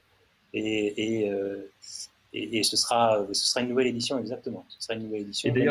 [0.53, 1.69] et, euh,
[2.33, 4.65] et, et, ce, sera, ce sera une nouvelle édition, exactement.
[4.69, 5.67] Ce sera une nouvelle édition, et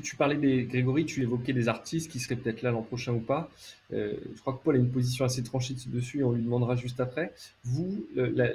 [0.00, 3.20] tu, parlais des Grégory, tu évoquais des artistes qui seraient peut-être là l'an prochain ou
[3.20, 3.48] pas.
[3.92, 6.74] Euh, je crois que Paul a une position assez tranchée dessus et on lui demandera
[6.74, 7.32] juste après.
[7.62, 8.04] Vous,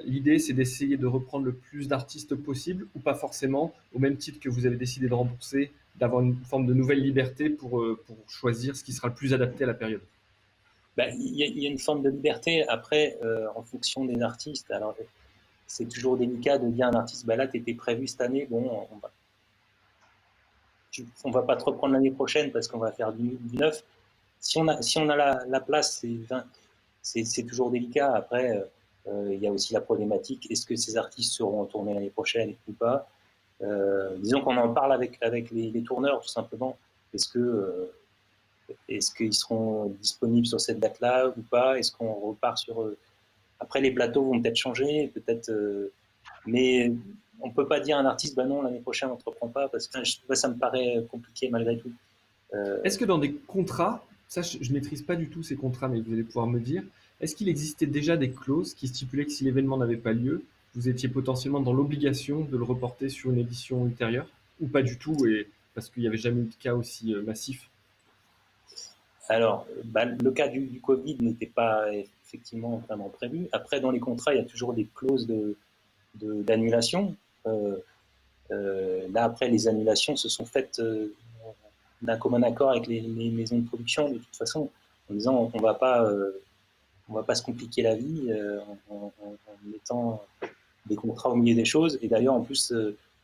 [0.05, 4.39] l'idée, c'est d'essayer de reprendre le plus d'artistes possible ou pas forcément, au même titre
[4.41, 8.17] que vous avez décidé de rembourser, d'avoir une forme de nouvelle liberté pour, euh, pour
[8.29, 10.01] choisir ce qui sera le plus adapté à la période
[10.95, 14.71] ben, Il y, a une forme de liberté après, euh, en fonction des artistes.
[14.71, 14.95] Alors,
[15.67, 18.47] c'est toujours délicat de dire à un artiste, ben là, tu étais prévu cette année,
[18.49, 19.11] bon, on va
[21.23, 23.83] on va pas te reprendre l'année prochaine parce qu'on va faire du, neuf.
[24.39, 26.03] Si on a, si on a la, place,
[27.01, 28.13] c'est toujours délicat.
[28.13, 28.69] Après,
[29.07, 32.55] euh, il y a aussi la problématique est-ce que ces artistes seront tournés l'année prochaine
[32.67, 33.09] ou pas?
[33.61, 35.19] Disons qu'on en parle avec,
[35.51, 36.77] les, tourneurs tout simplement.
[37.13, 37.89] Est-ce que
[38.87, 41.79] est-ce qu'ils seront disponibles sur cette date-là ou pas?
[41.79, 42.91] Est-ce qu'on repart sur
[43.59, 45.51] après les plateaux vont peut-être changer, peut-être,
[46.45, 46.93] mais
[47.41, 49.69] on peut pas dire à un artiste, bah non, l'année prochaine, on ne reprend pas,
[49.69, 51.91] parce que ça me paraît compliqué malgré tout.
[52.53, 55.87] Euh, est-ce que dans des contrats, ça, je ne maîtrise pas du tout ces contrats,
[55.87, 56.83] mais vous allez pouvoir me dire,
[57.21, 60.43] est-ce qu'il existait déjà des clauses qui stipulaient que si l'événement n'avait pas lieu,
[60.75, 64.27] vous étiez potentiellement dans l'obligation de le reporter sur une édition ultérieure,
[64.59, 67.21] ou pas du tout, et parce qu'il n'y avait jamais eu de cas aussi euh,
[67.21, 67.69] massif?
[69.27, 71.85] Alors, bah, le cas du, Covid n'était pas
[72.25, 73.47] effectivement vraiment prévu.
[73.51, 75.27] Après, dans les contrats, il y a toujours des clauses
[76.15, 77.15] d'annulation.
[77.45, 77.77] Euh,
[78.51, 80.81] euh, là, après, les annulations se sont faites
[82.01, 84.71] d'un commun accord avec les, maisons de production, de toute façon,
[85.09, 86.11] en disant on va pas,
[87.07, 88.33] on va pas se compliquer la vie
[88.89, 89.11] en,
[89.63, 90.25] mettant
[90.89, 91.99] des contrats au milieu des choses.
[92.01, 92.73] Et d'ailleurs, en plus,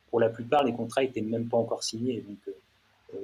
[0.09, 2.23] pour la plupart, les contrats n'étaient même pas encore signés.
[2.27, 3.21] Donc,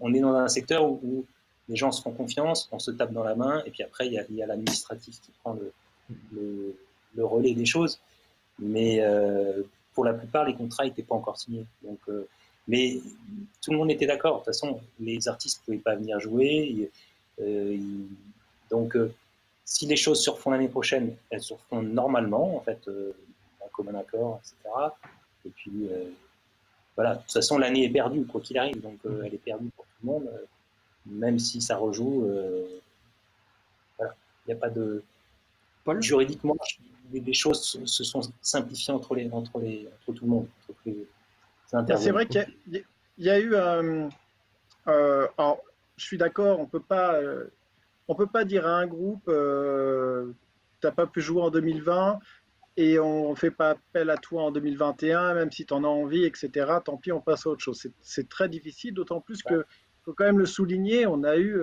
[0.00, 1.24] on est dans un secteur où,
[1.68, 4.12] les gens se font confiance, on se tape dans la main, et puis après, il
[4.12, 5.58] y a, l'administratif qui prend
[6.32, 7.98] le, relais des choses.
[8.60, 9.02] Mais
[9.94, 11.66] pour la plupart, les contrats n'étaient pas encore signés.
[11.82, 11.98] Donc,
[12.68, 12.98] mais
[13.62, 14.34] tout le monde était d'accord.
[14.34, 16.90] De toute façon, les artistes ne pouvaient pas venir jouer.
[17.40, 17.76] Euh,
[18.70, 19.12] donc, euh,
[19.66, 23.12] si les choses se refont l'année prochaine, elles se refont normalement, en fait, euh,
[23.60, 24.56] en commun accord, etc.
[25.44, 25.90] Et puis,
[26.96, 28.80] voilà, de toute façon, l'année est perdue, quoi qu'il arrive.
[28.80, 30.30] Donc, elle est perdue pour tout le monde,
[31.04, 32.26] même si ça rejoue.
[33.98, 34.14] voilà,
[34.46, 35.04] il n'y a pas de.
[36.00, 36.56] Juridiquement,
[37.12, 40.48] les, choses se sont simplifiées entre, les, entre, les, entre tout le monde.
[41.68, 42.84] C'est vrai qu'il
[43.18, 43.54] y, a eu.
[43.54, 44.08] Euh,
[44.88, 45.26] euh,
[45.96, 47.46] je suis d'accord, on peut pas, euh,
[48.08, 52.18] on peut pas dire à un groupe, tu n'as pas pu jouer en 2020
[52.78, 56.24] et on fait pas appel à toi en 2021, même si tu en as envie,
[56.24, 56.50] etc.
[56.84, 57.86] Tant pis, on passe à autre chose.
[58.00, 59.64] C'est très difficile, d'autant plus que
[60.04, 61.60] faut quand même le souligner, on a eu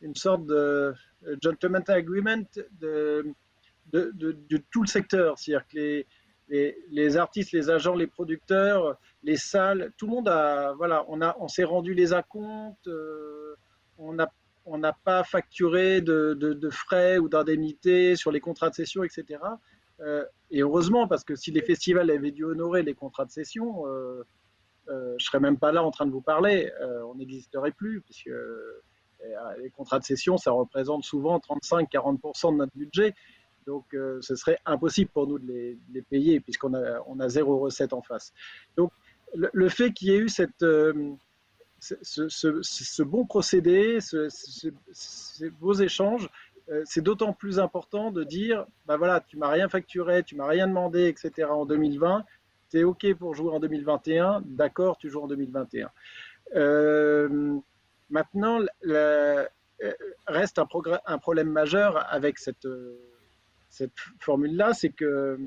[0.00, 0.94] une sorte de
[1.42, 2.44] gentleman agreement
[2.80, 3.24] de,
[4.70, 6.06] tout le secteur, c'est-à-dire que les
[6.48, 11.36] les, artistes, les agents, les producteurs, les salles, tout le monde a, voilà, on, a,
[11.40, 13.56] on s'est rendu les acomptes, euh,
[13.98, 14.30] on n'a
[14.66, 19.40] on n'a pas facturé de, frais ou d'indemnités sur les contrats de session, etc.
[20.00, 23.86] Euh, et heureusement, parce que si les festivals avaient dû honorer les contrats de session,
[23.86, 24.22] euh,
[24.88, 26.70] euh, je serais même pas là en train de vous parler,
[27.06, 28.30] on n'existerait plus, puisque
[29.58, 33.14] les contrats de session, ça représente souvent 35-40% de notre budget.
[33.66, 37.58] Donc, euh, ce serait impossible pour nous de les, payer puisqu'on a, on a zéro
[37.58, 38.32] recette en face.
[38.76, 38.92] Donc,
[39.34, 40.64] le, fait qu'il y ait eu cette,
[41.92, 42.28] euh,
[42.62, 46.28] ce, bon procédé, ces beaux échanges,
[46.70, 50.46] euh, c'est d'autant plus important de dire, bah voilà, tu m'as rien facturé, tu m'as
[50.46, 51.48] rien demandé, etc.
[51.50, 52.24] en 2020,
[52.70, 55.90] tu es OK pour jouer en 2021, d'accord, tu joues en 2021.
[58.10, 58.60] maintenant,
[60.26, 62.66] reste un, problème majeur avec cette
[64.20, 65.38] formule-là, c'est que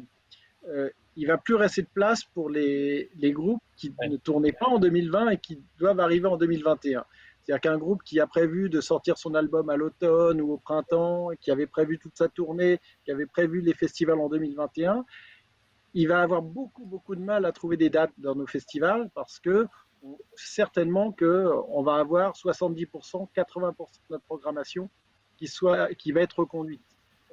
[0.69, 4.77] euh, il va plus rester de place pour les, groupes qui ne tournaient pas en
[4.77, 7.03] 2020 et qui doivent arriver en 2021.
[7.43, 11.29] C'est-à-dire qu'un groupe qui a prévu de sortir son album à l'automne ou au printemps,
[11.41, 15.05] qui avait prévu toute sa tournée, qui avait prévu les festivals en 2021,
[15.95, 19.39] il va avoir beaucoup, beaucoup de mal à trouver des dates dans nos festivals parce
[19.39, 19.65] que
[20.35, 23.75] certainement qu'on va avoir 70%, 80% de
[24.11, 24.89] notre programmation
[25.37, 26.81] qui, soit, qui va être reconduite.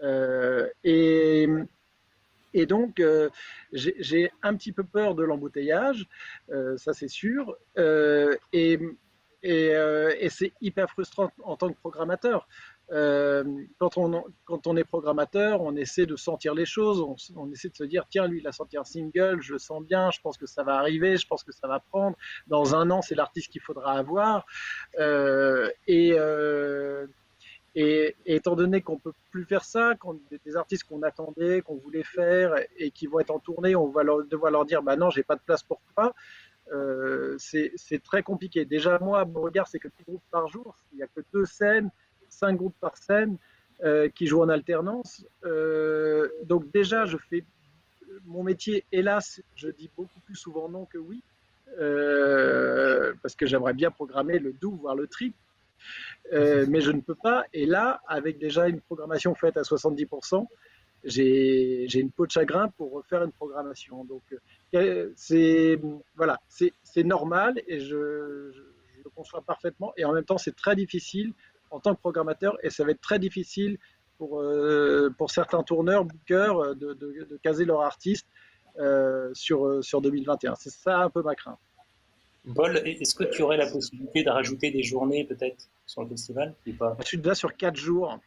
[0.02, 1.48] Euh, et,
[2.54, 3.28] et donc, euh,
[3.72, 6.08] j'ai un petit peu peur de l'embouteillage,
[6.50, 7.56] euh, ça c'est sûr.
[7.76, 8.78] et,
[9.42, 12.46] et, c'est hyper frustrant en tant que programmateur.
[12.88, 17.04] quand, on, quand on est programmateur, on essaie de sentir les choses,
[17.36, 19.82] on, essaie de se dire tiens, lui, il a sorti un single, je le sens
[19.82, 22.16] bien, je pense que ça va arriver, je pense que ça va prendre.
[22.46, 24.46] Dans un an, c'est l'artiste qu'il faudra avoir.
[25.88, 26.16] et
[27.74, 32.04] et, étant donné qu'on peut plus faire ça, quand des artistes qu'on attendait, qu'on voulait
[32.04, 35.22] faire et qui vont être en tournée, on va devoir leur dire bah non, j'ai
[35.22, 36.14] pas de place pour toi.
[36.72, 38.64] Euh, c'est très compliqué.
[38.64, 41.44] Déjà, moi, mon regard, c'est que 10 groupes par jour, il n'y a que deux
[41.44, 41.90] scènes,
[42.28, 43.36] cinq groupes par scène
[43.82, 45.26] euh, qui jouent en alternance.
[45.44, 47.44] Euh, donc déjà, je fais
[48.26, 51.22] mon métier, hélas, je dis beaucoup plus souvent non que oui,
[53.22, 55.36] parce que j'aimerais bien programmer le doux, voire le triple.
[56.32, 57.44] Euh, mais je ne peux pas.
[57.52, 60.46] Et là, avec déjà une programmation faite à 70%,
[61.04, 64.04] j'ai une peau de chagrin pour refaire une programmation.
[64.04, 64.22] Donc,
[64.74, 65.78] euh, c'est
[66.16, 69.92] voilà, c'est normal et je, le conçois parfaitement.
[69.96, 71.32] Et en même temps, c'est très difficile
[71.70, 73.78] en tant que programmateur et ça va être très difficile
[74.16, 78.26] pour, euh, pour certains tourneurs, bookers, de, de, de caser leur artiste
[79.34, 80.54] sur, sur 2021.
[80.54, 81.58] C'est ça un peu ma crainte.
[82.52, 86.54] Paul, est-ce que tu aurais la possibilité de rajouter des journées peut-être sur le festival
[86.66, 86.96] ou pas?
[87.00, 88.18] Je suis déjà sur 4 jours.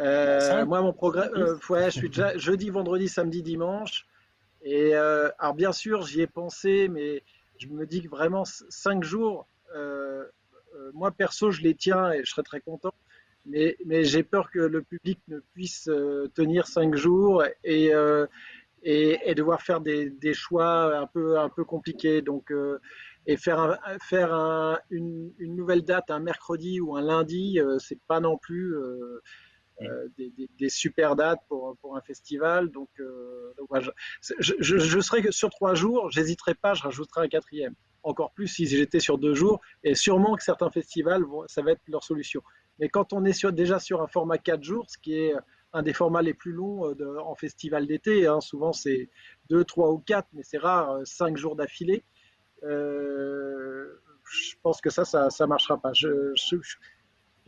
[0.00, 4.06] Euh, moi, mon programme, euh, je suis déjà jeudi, vendredi, samedi, dimanche.
[4.62, 7.22] Et euh, alors, bien sûr, j'y ai pensé, mais
[7.58, 9.48] je me dis que vraiment 5 jours,
[10.92, 12.94] moi perso, je les tiens et je serais très content.
[13.46, 15.90] Mais, mais j'ai peur que le public ne puisse
[16.34, 17.92] tenir 5 jours et,
[18.82, 22.22] et, devoir faire des, choix un peu, un peu compliqués.
[22.22, 22.78] Donc, euh,
[23.26, 24.32] et faire, faire
[24.90, 29.20] une, nouvelle date un mercredi ou un lundi, euh, c'est pas non plus euh,
[30.16, 32.70] des, super dates pour, pour un festival.
[32.70, 37.74] Donc, je, je, serais que sur trois jours, j'hésiterai pas, je rajouterai un quatrième.
[38.04, 39.60] Encore plus si j'étais sur deux jours.
[39.84, 42.42] Et sûrement que certains festivals, vont, ça va être leur solution.
[42.78, 45.34] Mais quand on est sur, déjà sur un format quatre jours, ce qui est
[45.72, 48.26] un des formats les plus longs en festival d'été.
[48.26, 48.40] Hein.
[48.40, 49.08] Souvent, c'est
[49.50, 52.04] 2, 3 ou 4, mais c'est rare, 5 jours d'affilée.
[52.62, 55.92] je pense que ça, ça ne marchera pas.
[55.92, 56.34] Je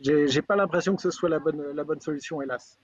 [0.03, 2.79] n'ai pas l'impression que ce soit la bonne, la bonne solution, hélas.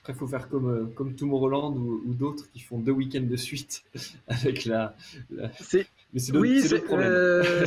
[0.00, 3.26] Après, il faut faire comme, euh, comme Tomorrowland ou, ou d'autres qui font deux week-ends
[3.28, 3.84] de suite
[4.28, 4.94] avec la.
[5.60, 5.86] C'est...
[6.12, 7.66] Mais c'est oui, c'est, euh,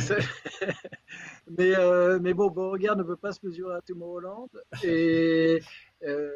[1.58, 4.50] mais, euh, mais bon, Beauregard ne peut pas se mesurer à Tomorrowland.
[4.82, 5.62] Et,
[6.02, 6.30] euh,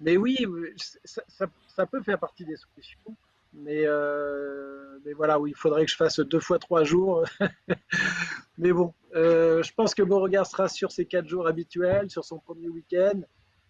[0.00, 0.36] mais oui,
[0.76, 3.16] ça, peut faire partie des solutions.
[3.52, 7.24] Mais, euh, voilà, il faudrait que je fasse deux fois trois jours.
[8.58, 12.68] mais bon, je pense que Beauregard sera sur ses quatre jours habituels, sur son premier
[12.68, 13.20] week-end.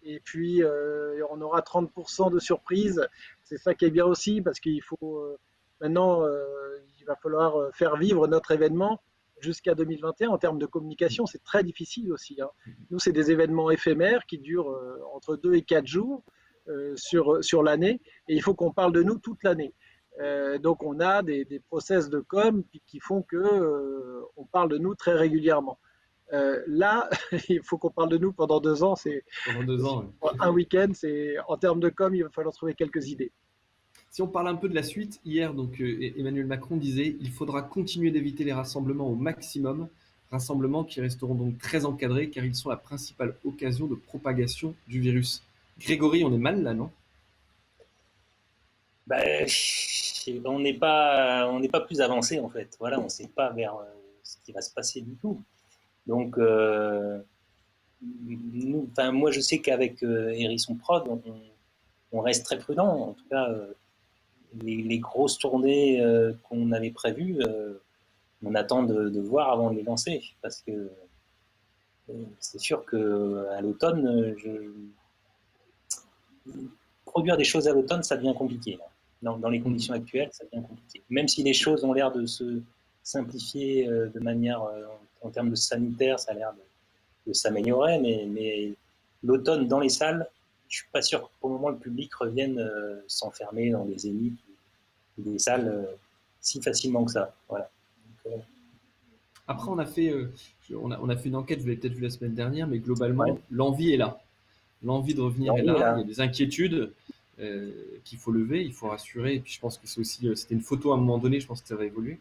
[0.05, 3.05] Et puis, euh, on aura 30% de surprise.
[3.43, 5.37] C'est ça qui est bien aussi, parce qu'il faut euh,
[5.81, 6.45] maintenant, euh,
[6.99, 9.01] il va falloir faire vivre notre événement
[9.39, 11.25] jusqu'à 2021 en termes de communication.
[11.25, 12.41] C'est très difficile aussi.
[12.41, 12.49] Hein.
[12.91, 14.75] Nous, c'est des événements éphémères qui durent
[15.13, 16.23] entre 2 et 4 jours
[16.95, 19.73] sur, sur l'année, et il faut qu'on parle de nous toute l'année.
[20.61, 24.95] donc, on a des, des, process de com qui font que on parle de nous
[24.95, 25.79] très régulièrement.
[26.33, 27.09] Euh, là,
[27.49, 28.95] il faut qu'on parle de nous pendant deux ans.
[28.95, 30.05] C'est pendant deux ans.
[30.39, 33.31] Un week-end, c'est en termes de com, il va falloir trouver quelques idées.
[34.15, 37.31] Si on parle un peu de la suite, hier, donc euh, Emmanuel Macron disait, il
[37.31, 39.89] faudra continuer d'éviter les rassemblements au maximum,
[40.31, 45.01] rassemblements qui resteront donc très encadrés car ils sont la principale occasion de propagation du
[45.01, 45.41] virus.
[45.81, 46.91] Grégory, on est mal là, non?
[49.05, 49.45] Ben,
[50.45, 52.73] on n'est pas, plus avancé en fait.
[52.79, 53.83] Voilà, on ne sait pas vers euh,
[54.23, 55.41] ce qui va se passer du tout.
[56.07, 57.19] Donc, euh,
[58.01, 61.03] moi, je sais qu'avec euh, Hérisson Prod,
[62.13, 63.09] on, reste très prudent.
[63.09, 63.49] En tout cas,
[64.61, 66.01] les, grosses tournées
[66.43, 67.39] qu'on avait prévues,
[68.43, 70.21] on attend de, voir avant de les lancer.
[70.41, 70.89] Parce que
[72.39, 74.35] c'est sûr qu'à l'automne,
[77.05, 78.77] produire des choses à l'automne, ça devient compliqué.
[79.21, 81.01] Dans, dans, les conditions actuelles, ça devient compliqué.
[81.09, 82.61] Même si les choses ont l'air de se
[83.03, 84.61] simplifier de manière
[85.21, 86.53] en termes de sanitaire, ça a l'air
[87.25, 88.73] de, s'améliorer, mais, mais
[89.23, 90.27] l'automne dans les salles,
[90.69, 94.39] je suis pas sûr le moment le public revienne euh, s'enfermer dans des élites
[95.17, 95.91] ou des salles euh,
[96.41, 97.33] si facilement que ça.
[97.49, 97.69] Voilà.
[98.27, 98.37] Euh,
[99.47, 100.13] Après, on a fait,
[100.73, 102.79] on a, on, a, fait une enquête, vous l'avez peut-être vu la semaine dernière, mais
[102.79, 104.21] globalement, l'envie est là.
[104.83, 105.95] L'envie de revenir est là.
[105.97, 106.91] Il y a des inquiétudes
[108.03, 109.35] qu'il faut lever, il faut rassurer.
[109.35, 111.39] Et puis, je pense que c'est aussi, c'était une photo à un moment donné.
[111.39, 112.19] Je pense que ça va évoluer.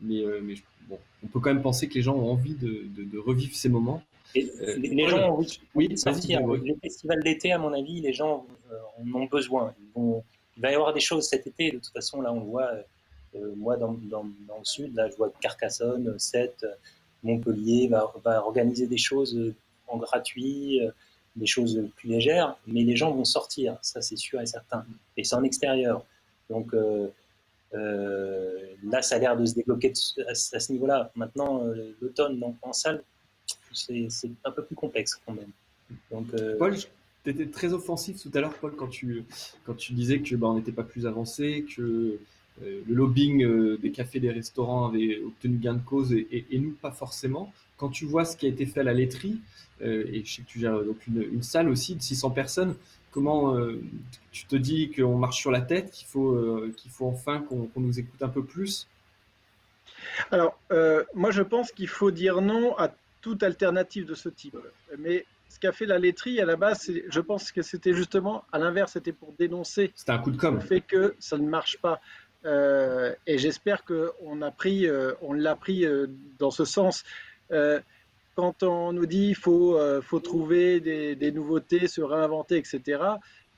[0.00, 0.54] Mais, mais
[0.88, 3.68] bon, on peut quand même penser que les gens ont envie de, de, revivre ces
[3.68, 4.02] moments.
[4.36, 6.46] Euh, les, gens envie oui, de sortir.
[6.46, 9.74] Le festival d'été, à mon avis, les gens euh, en ont besoin.
[9.96, 10.22] il
[10.58, 11.72] va y avoir des choses cet été.
[11.72, 12.70] De toute façon, là, on voit,
[13.34, 16.64] euh, moi, dans, dans, dans, le sud, là, je vois Carcassonne, Sète,
[17.22, 19.38] Montpellier va, va, organiser des choses
[19.88, 20.80] en gratuit,
[21.36, 24.84] des choses plus légères, mais les gens vont sortir, ça c'est sûr et certain.
[25.16, 26.04] Et c'est en extérieur.
[26.48, 26.72] Donc,
[27.74, 29.92] euh, là, ça a l'air de se débloquer
[30.28, 31.10] à, ce niveau-là.
[31.14, 33.02] Maintenant, euh, l'automne en salle,
[33.72, 35.50] c'est un peu plus complexe quand même.
[36.10, 39.24] Donc, euh, Paul, tu étais très offensif tout à l'heure, Paul, quand tu,
[39.64, 42.18] quand tu disais que bah, on n'était pas plus avancé, que
[42.62, 47.52] le lobbying des cafés, des restaurants avait obtenu gain de cause et, nous pas forcément.
[47.78, 49.40] Quand tu vois ce qui a été fait à la laiterie,
[49.80, 52.74] et je sais que tu gères donc une, une, salle aussi de 600 personnes,
[53.10, 53.80] comment euh,
[54.32, 57.68] tu te dis qu'on marche sur la tête, qu'il faut, euh, qu'il faut enfin qu'on
[57.76, 58.86] nous écoute un peu plus?
[60.30, 64.56] Alors, euh, moi je pense qu'il faut dire non à toute alternative de ce type.
[64.98, 68.58] Mais ce qu'a fait la laiterie à la base, je pense que c'était justement à
[68.58, 70.54] l'inverse, c'était pour dénoncer un coup de com.
[70.54, 72.00] le fait que ça ne marche pas.
[72.44, 74.86] et j'espère qu'on a pris,
[75.22, 75.84] on l'a pris
[76.38, 77.04] dans ce sens
[78.40, 83.02] quand on nous dit qu'il faut, euh, faut trouver des, nouveautés, se réinventer, etc.,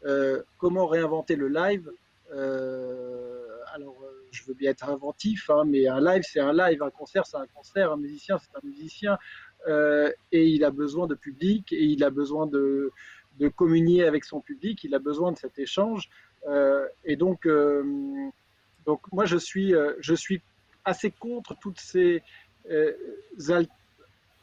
[0.05, 1.89] euh, comment réinventer le live?
[2.35, 3.97] Euh, Alors,
[4.33, 7.37] je veux bien être inventif, hein, mais un live, c'est un live, un concert, c'est
[7.37, 9.19] un concert, un musicien, c'est un musicien,
[9.69, 12.93] et il a besoin de public, et il a besoin de,
[13.57, 16.09] communier avec son public, il a besoin de cet échange.
[17.05, 17.49] et donc,
[18.87, 20.41] donc, moi, je suis, je suis
[20.85, 22.23] assez contre toutes ces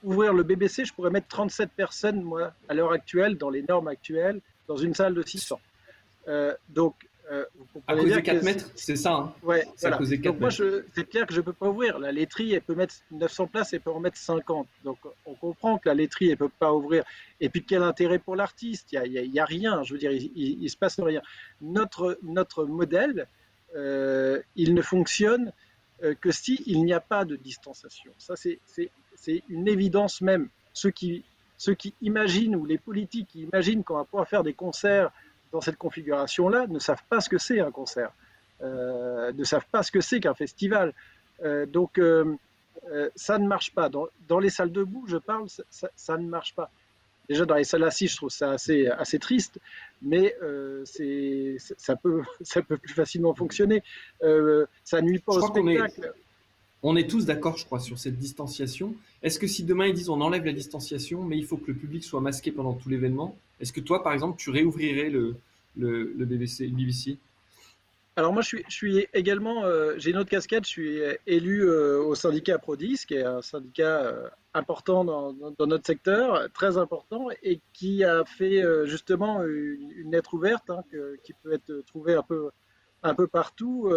[0.03, 3.87] ouvrir le BBC, je pourrais mettre 37 personnes, moi, à l'heure actuelle, dans les normes
[3.87, 5.59] actuelles, dans une salle de 600.
[6.27, 6.95] Euh, donc,
[7.31, 7.45] euh,
[7.87, 9.13] à cause des 4 mètres, c'est ça.
[9.13, 9.97] Hein ouais, voilà.
[9.97, 11.99] donc moi, c'est clair que je ne peux pas ouvrir.
[11.99, 14.67] La laiterie, elle peut mettre 900 places, elle peut en mettre 50.
[14.83, 17.03] Donc, on comprend que la laiterie, elle peut pas ouvrir.
[17.39, 18.91] Et puis, quel intérêt pour l'artiste?
[18.93, 19.83] Il n'y a, rien.
[19.83, 21.21] Je veux dire, il, ne se passe rien.
[21.61, 23.27] Notre, notre modèle,
[23.75, 25.51] euh, il ne fonctionne
[26.03, 28.11] euh, que s'il n'y a pas de distanciation.
[28.17, 28.59] Ça, c'est
[29.21, 30.47] c'est une évidence même.
[30.73, 31.23] Ceux qui
[31.57, 35.11] ceux qui imaginent ou les politiques qui imaginent qu'on va pouvoir faire des concerts
[35.51, 38.11] dans cette configuration-là ne savent pas ce que c'est un concert,
[38.61, 40.93] euh, ne savent pas ce que c'est qu'un festival.
[41.43, 42.35] Euh, donc euh,
[43.15, 43.89] ça ne marche pas.
[43.89, 46.69] Dans, les salles debout, je parle, ça, ne marche pas.
[47.27, 49.59] Déjà dans les salles assises, je trouve ça assez, assez triste,
[50.01, 50.35] mais
[51.77, 53.83] ça, peut, ça peut plus facilement fonctionner.
[54.83, 56.13] ça nuit pas au spectacle.
[56.81, 58.95] On est tous d'accord, je crois, sur cette distanciation.
[59.21, 61.73] Est-ce que si demain ils disent on enlève la distanciation, mais il faut que le
[61.73, 65.35] public soit masqué pendant tout l'événement, est-ce que toi, par exemple, tu réouvrirais le,
[65.77, 67.17] le, BBC, BBC
[68.15, 72.15] alors moi, je suis, également, euh, j'ai une autre casquette, je suis élu euh, au
[72.15, 78.03] syndicat Prodis, qui est un syndicat euh, important dans, notre secteur, très important, et qui
[78.03, 80.83] a fait justement une, lettre ouverte hein,
[81.23, 82.49] qui peut être trouvée un peu
[83.03, 83.89] un peu partout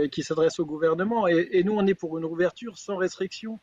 [0.00, 1.26] et qui s'adresse au gouvernement.
[1.26, 3.58] Et, nous, on est pour une ouverture sans restriction.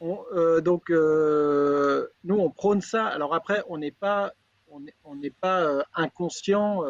[0.00, 3.04] Donc, nous, on prône ça.
[3.04, 4.32] Alors après, on n'est pas,
[4.70, 6.82] on n'est pas inconscient.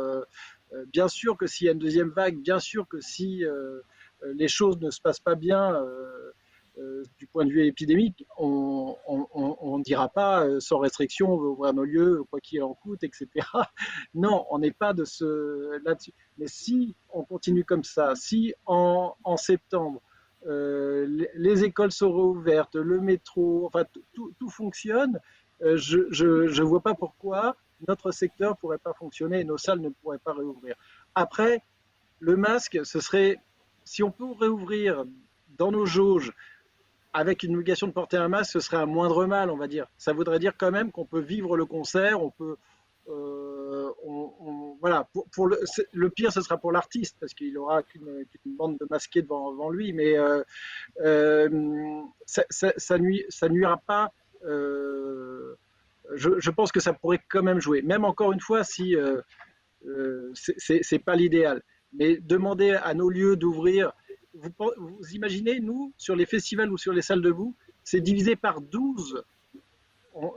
[0.93, 3.45] bien sûr que s'il y a une deuxième vague, bien sûr que si
[4.22, 5.74] les choses ne se passent pas bien
[6.79, 11.49] euh, du point de vue épidémique, on ne dira pas euh, sans restriction, on veut
[11.49, 13.29] ouvrir nos lieux, quoi qu'il en coûte, etc.
[14.14, 16.12] Non, on n'est pas de ce là-dessus.
[16.37, 20.03] Mais si on continue comme ça, si en, septembre,
[20.47, 25.18] euh, les, écoles sont ouvertes, le métro, enfin tout, fonctionne,
[25.61, 27.57] je ne vois pas pourquoi
[27.87, 30.77] notre secteur ne pourrait pas fonctionner et nos salles ne pourraient pas réouvrir.
[31.14, 31.62] Après,
[32.20, 33.39] le masque, ce serait,
[33.85, 35.05] si on peut réouvrir
[35.57, 36.33] dans nos jauges
[37.12, 39.87] avec une obligation de porter un masque, ce serait un moindre mal, on va dire.
[39.97, 42.57] Ça voudrait dire quand même qu'on peut vivre le concert, on peut.
[43.09, 43.91] Euh,
[44.81, 49.22] voilà, pour, le, pire, ce sera pour l'artiste, parce qu'il n'aura qu'une bande de masqués
[49.22, 50.43] devant, lui, mais euh,
[51.01, 52.99] euh, ça, ça,
[53.49, 54.12] nuira pas.
[56.14, 58.94] Je, pense que ça pourrait quand même jouer, même encore une fois, si
[60.34, 61.62] c'est pas l'idéal.
[61.92, 63.92] Mais demander à nos lieux d'ouvrir
[64.36, 67.54] vous, imaginez, nous, sur les festivals ou sur les salles debout,
[67.84, 69.22] c'est divisé par 12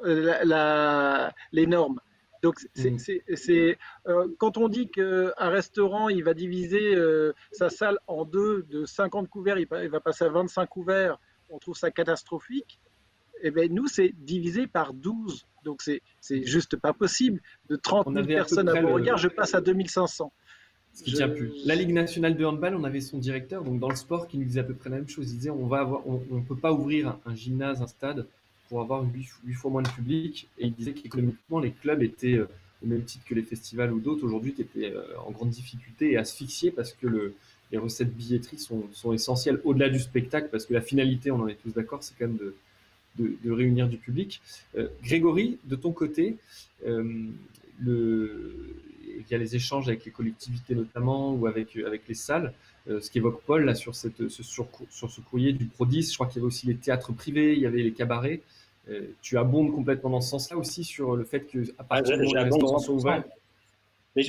[0.06, 2.00] euh, les normes.
[2.42, 3.76] Donc, c'est, mm.
[4.08, 8.86] euh, quand on dit qu'un restaurant, il va diviser euh, sa salle en deux, de
[8.86, 12.80] 50 couverts, il va, passer à 25 couverts, on trouve ça catastrophique.
[13.44, 15.46] Eh bien, nous, c'est divisé par 12.
[15.64, 16.02] Donc, c'est,
[16.46, 17.42] juste pas possible.
[17.70, 20.32] De 30 000 personnes à vos regards, je passe à 2500.
[20.94, 21.52] Ce qui tient plus.
[21.66, 24.46] La Ligue nationale de handball, on avait son directeur, donc dans le sport, qui nous
[24.46, 25.32] disait à peu près la même chose.
[25.32, 28.26] Il disait on va avoir, on, peut pas ouvrir un, gymnase, un stade
[28.68, 30.48] pour avoir 8, fois moins de public.
[30.58, 32.50] Et il disait qu'économiquement, les clubs étaient euh,
[32.84, 36.14] au même titre que les festivals ou d'autres aujourd'hui, qui étaient euh, en grande difficulté
[36.14, 37.36] et asphyxiés parce que le,
[37.72, 41.48] les recettes billetterie sont, sont essentielles au-delà du spectacle, parce que la finalité, on en
[41.48, 42.56] est tous d'accord, c'est quand même de,
[43.20, 44.42] de, de, réunir du public.
[44.78, 46.38] Euh, Grégory, de ton côté,
[47.82, 52.54] le, il y a les échanges avec les collectivités notamment ou avec, avec les salles.
[52.90, 56.14] Euh, ce qu'évoque Paul là, sur, cette, ce, sur, sur ce courrier du Prodis, je
[56.16, 58.42] crois qu'il y avait aussi les théâtres privés, il y avait les cabarets.
[58.90, 62.24] Euh, tu abondes complètement dans ce sens-là aussi sur le fait que à partir du
[62.24, 63.24] moment où les restaurants sont ouverts.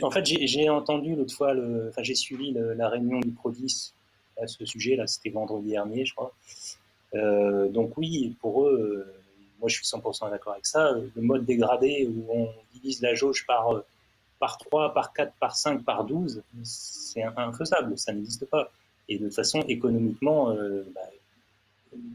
[0.02, 3.94] en fait, j'ai entendu l'autre fois, le, enfin, j'ai suivi la réunion du Prodis
[4.42, 6.34] à ce sujet, là, c'était vendredi dernier, je crois.
[7.14, 9.06] Euh, donc oui, pour eux,
[9.58, 10.92] moi je suis 100% d'accord avec ça.
[10.92, 13.82] Le mode dégradé où on divise la jauge par
[14.40, 18.72] par 3, par 4, par 5, par 12, c'est infaisable, ça n'existe pas.
[19.08, 21.02] Et de toute façon, économiquement, euh, bah,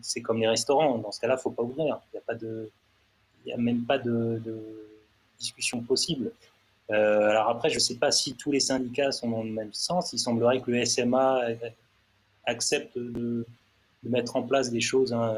[0.02, 0.98] c'est comme les restaurants.
[0.98, 2.00] Dans ce cas-là, il ne faut pas ouvrir.
[2.14, 2.68] Il
[3.46, 4.42] n'y a, a même pas de,
[5.38, 6.32] discussion possible.
[6.90, 9.74] Euh, alors après, je ne sais pas si tous les syndicats sont dans le même
[9.74, 10.12] sens.
[10.14, 11.42] Il semblerait que le SMA
[12.46, 13.46] accepte de,
[14.10, 15.36] mettre en place des choses, hein,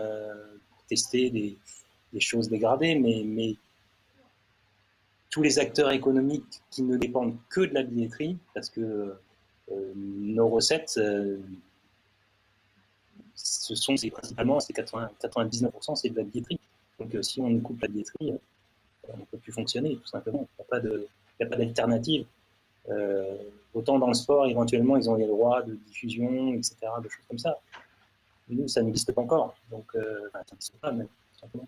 [0.87, 1.57] tester des,
[2.19, 3.55] choses dégradées, mais,
[5.29, 9.13] tous les acteurs économiques qui ne dépendent que de la billetterie, parce que
[9.71, 11.37] euh, nos recettes, euh,
[13.35, 16.59] ce sont principalement, c'est 99%, c'est de la billetterie.
[16.97, 18.33] Donc euh, si on coupe la billetterie,
[19.09, 20.47] on ne peut plus fonctionner, tout simplement.
[20.71, 21.07] Il
[21.39, 22.25] n'y a pas d'alternative.
[23.73, 27.37] autant dans le sport, éventuellement, ils ont les droits de diffusion, etc., de choses comme
[27.37, 27.59] ça.
[28.49, 29.55] Nous, ça n'existe pas encore.
[29.69, 31.07] Donc, ça n'existe pas, même,
[31.39, 31.67] simplement.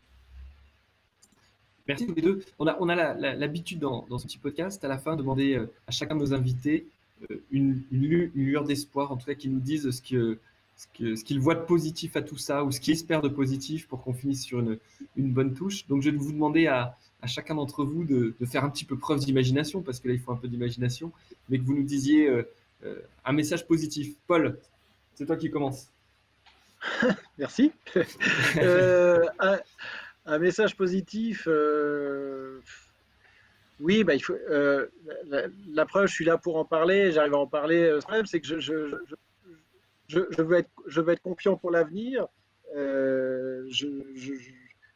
[1.89, 2.45] Merci tous les deux.
[2.59, 5.65] On a, on a l'habitude dans, ce petit podcast, à la fin, de demander euh,
[5.87, 6.85] à chacun de nos invités
[7.31, 10.37] euh, une, lueur d'espoir, en tout cas, qu'ils nous disent ce que
[10.77, 14.01] ce qu'ils voient de positif à tout ça ou ce qu'ils espèrent de positif pour
[14.01, 14.77] qu'on finisse sur une,
[15.17, 15.87] bonne touche.
[15.87, 19.19] Donc, je vais vous demander à, chacun d'entre vous de, faire un petit peu preuve
[19.19, 21.11] d'imagination, parce que là, il faut un peu d'imagination,
[21.49, 22.43] mais que vous nous disiez euh,
[23.25, 24.15] un message positif.
[24.27, 24.59] Paul,
[25.15, 25.87] c'est toi qui commences.
[27.37, 27.71] Merci
[30.25, 31.47] un message positif.
[33.79, 34.35] Oui, bah, il faut,
[35.27, 37.97] la, preuve, je suis là pour en parler, j'arrive à en parler.
[38.01, 38.95] Problème, c'est que je, je,
[40.07, 42.27] je, je, veux être, je veux être confiant pour l'avenir.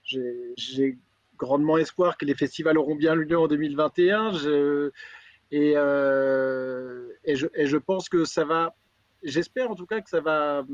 [0.03, 0.97] J'ai
[1.37, 4.33] grandement espoir que les festivals auront bien lieu en 2021.
[4.33, 4.91] Je,
[5.51, 8.75] et, euh, et, je, et, je, pense que ça va,
[9.21, 10.65] j'espère en tout cas que ça va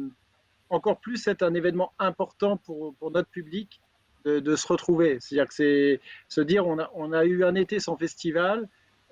[0.69, 3.81] encore plus être un événement important pour, notre public
[4.25, 5.17] de, se retrouver.
[5.19, 8.67] C'est-à-dire que c'est se dire on a, eu un été sans festival,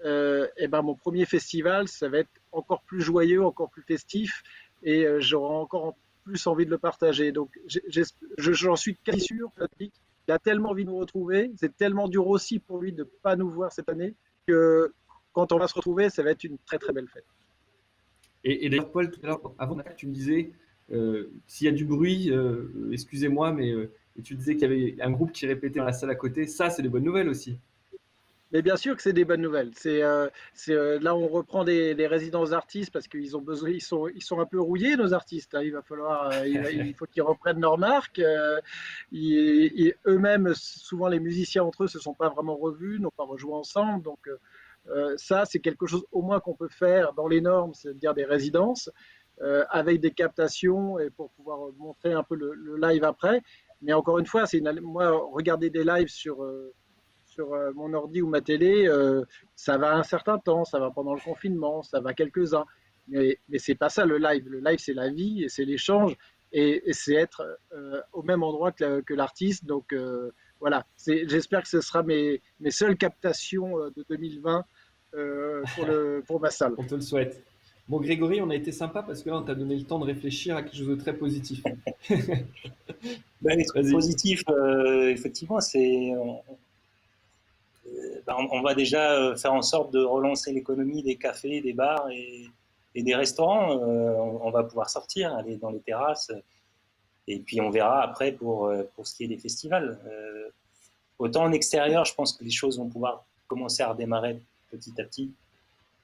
[0.05, 4.43] euh, et ben mon premier festival, ça va être encore plus joyeux, encore plus festif,
[4.83, 7.31] et euh, j'aurai encore plus envie de le partager.
[7.31, 7.49] Donc
[8.37, 12.59] j'en suis quasi sûr, il a tellement envie de nous retrouver, c'est tellement dur aussi
[12.59, 14.13] pour lui de ne pas nous voir cette année
[14.45, 14.93] que
[15.33, 17.25] quand on va se retrouver, ça va être une très très belle fête.
[18.43, 20.51] Et, d'ailleurs, Paul, tout à l'heure, avant, tu me disais,
[20.89, 23.91] s'il y a du bruit, euh, excusez-moi, mais euh,
[24.23, 26.47] tu disais qu'il y avait un groupe qui répétait dans la salle à côté.
[26.47, 27.57] Ça, c'est des bonnes nouvelles aussi.
[28.53, 29.71] Mais bien sûr que c'est des bonnes nouvelles.
[29.75, 34.61] C'est là on reprend des, résidences d'artistes parce qu'ils ont besoin, ils sont, un peu
[34.61, 35.53] rouillés nos artistes.
[35.53, 35.63] Hein.
[35.63, 38.21] Il va falloir, il, faut qu'ils reprennent leurs marques.
[39.11, 44.03] eux-mêmes, souvent les musiciens entre eux se sont pas vraiment revus, n'ont pas rejoué ensemble.
[44.03, 44.29] Donc
[44.89, 48.25] euh, ça, c'est quelque chose au moins qu'on peut faire dans les normes, c'est-à-dire des
[48.25, 48.91] résidences, euh,
[49.69, 53.41] avec des captations et pour pouvoir montrer un peu le, live après.
[53.81, 56.73] Mais encore une fois, c'est moi regarder des lives sur euh,
[57.25, 58.89] sur mon ordi ou ma télé,
[59.55, 62.65] ça va un certain temps, ça va pendant le confinement, ça va quelques-uns.
[63.09, 64.49] Mais, mais c'est pas ça le live.
[64.49, 66.17] Le live, c'est la vie et c'est l'échange
[66.51, 67.59] et, c'est être
[68.13, 69.65] au même endroit que, l'artiste.
[69.65, 69.93] Donc
[70.59, 74.65] voilà, j'espère que ce sera mes, mes seules captations de 2020
[75.13, 76.73] euh, pour, le, pour ma salle.
[76.77, 77.43] On te le souhaite.
[77.87, 80.05] Bon, Grégory, on a été sympa parce que là, on t'a donné le temps de
[80.05, 81.63] réfléchir à quelque chose de très positif.
[83.41, 86.11] ben, trucs positifs, euh, effectivement, c'est.
[86.17, 86.41] On,
[88.25, 92.09] ben, on, va déjà euh, faire en sorte de relancer l'économie des cafés, des bars
[92.11, 92.47] et,
[92.93, 93.71] et des restaurants.
[93.71, 96.31] on, va pouvoir sortir, aller dans les terrasses.
[97.27, 99.97] Et puis, on verra après pour, pour ce qui est des festivals.
[101.19, 104.39] autant en extérieur, je pense que les choses vont pouvoir commencer à redémarrer
[104.71, 105.31] petit à petit.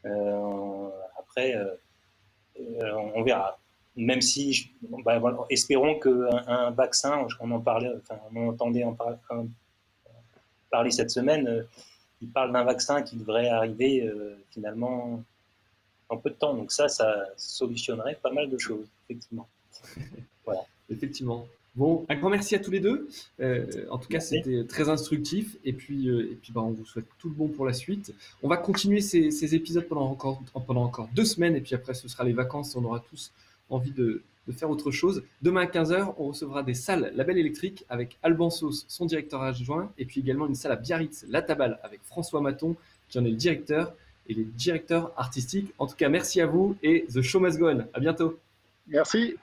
[0.05, 0.89] Euh,
[1.34, 1.75] après, euh,
[2.59, 3.57] euh, on verra.
[3.95, 4.71] Même si,
[5.05, 8.97] bah, espérons qu'un un vaccin, on en parlait, enfin, on entendait en
[10.71, 11.65] parler cette semaine,
[12.21, 14.11] il parle d'un vaccin qui devrait arriver
[14.49, 15.23] finalement
[16.09, 16.55] en peu de temps.
[16.55, 19.47] Donc ça, ça solutionnerait pas mal de choses, effectivement.
[20.45, 20.61] voilà.
[20.89, 21.45] Effectivement.
[21.76, 23.07] Bon, un grand merci à tous les deux.
[23.39, 25.57] Euh, en tout cas, c'était très instructif.
[25.65, 28.13] Et puis, euh, et puis bah, on vous souhaite tout le bon pour la suite.
[28.43, 31.55] On va continuer ces, ces, épisodes pendant encore, pendant encore deux semaines.
[31.55, 32.76] Et puis après, ce sera les vacances.
[32.76, 33.32] On aura tous
[33.71, 35.24] envie de, de faire autre chose.
[35.41, 39.91] Demain à 15h, on recevra des salles Label Électrique avec Alban Sauce, son directeur adjoint.
[39.97, 42.76] Et puis également une salle à Biarritz, La Tabale, avec François Maton,
[43.09, 43.93] qui en est le directeur
[44.28, 45.74] et les directeurs artistiques.
[45.80, 47.88] En tout cas, merci à vous et The Show Must Go On.
[47.93, 48.39] À bientôt.
[48.88, 49.36] Merci.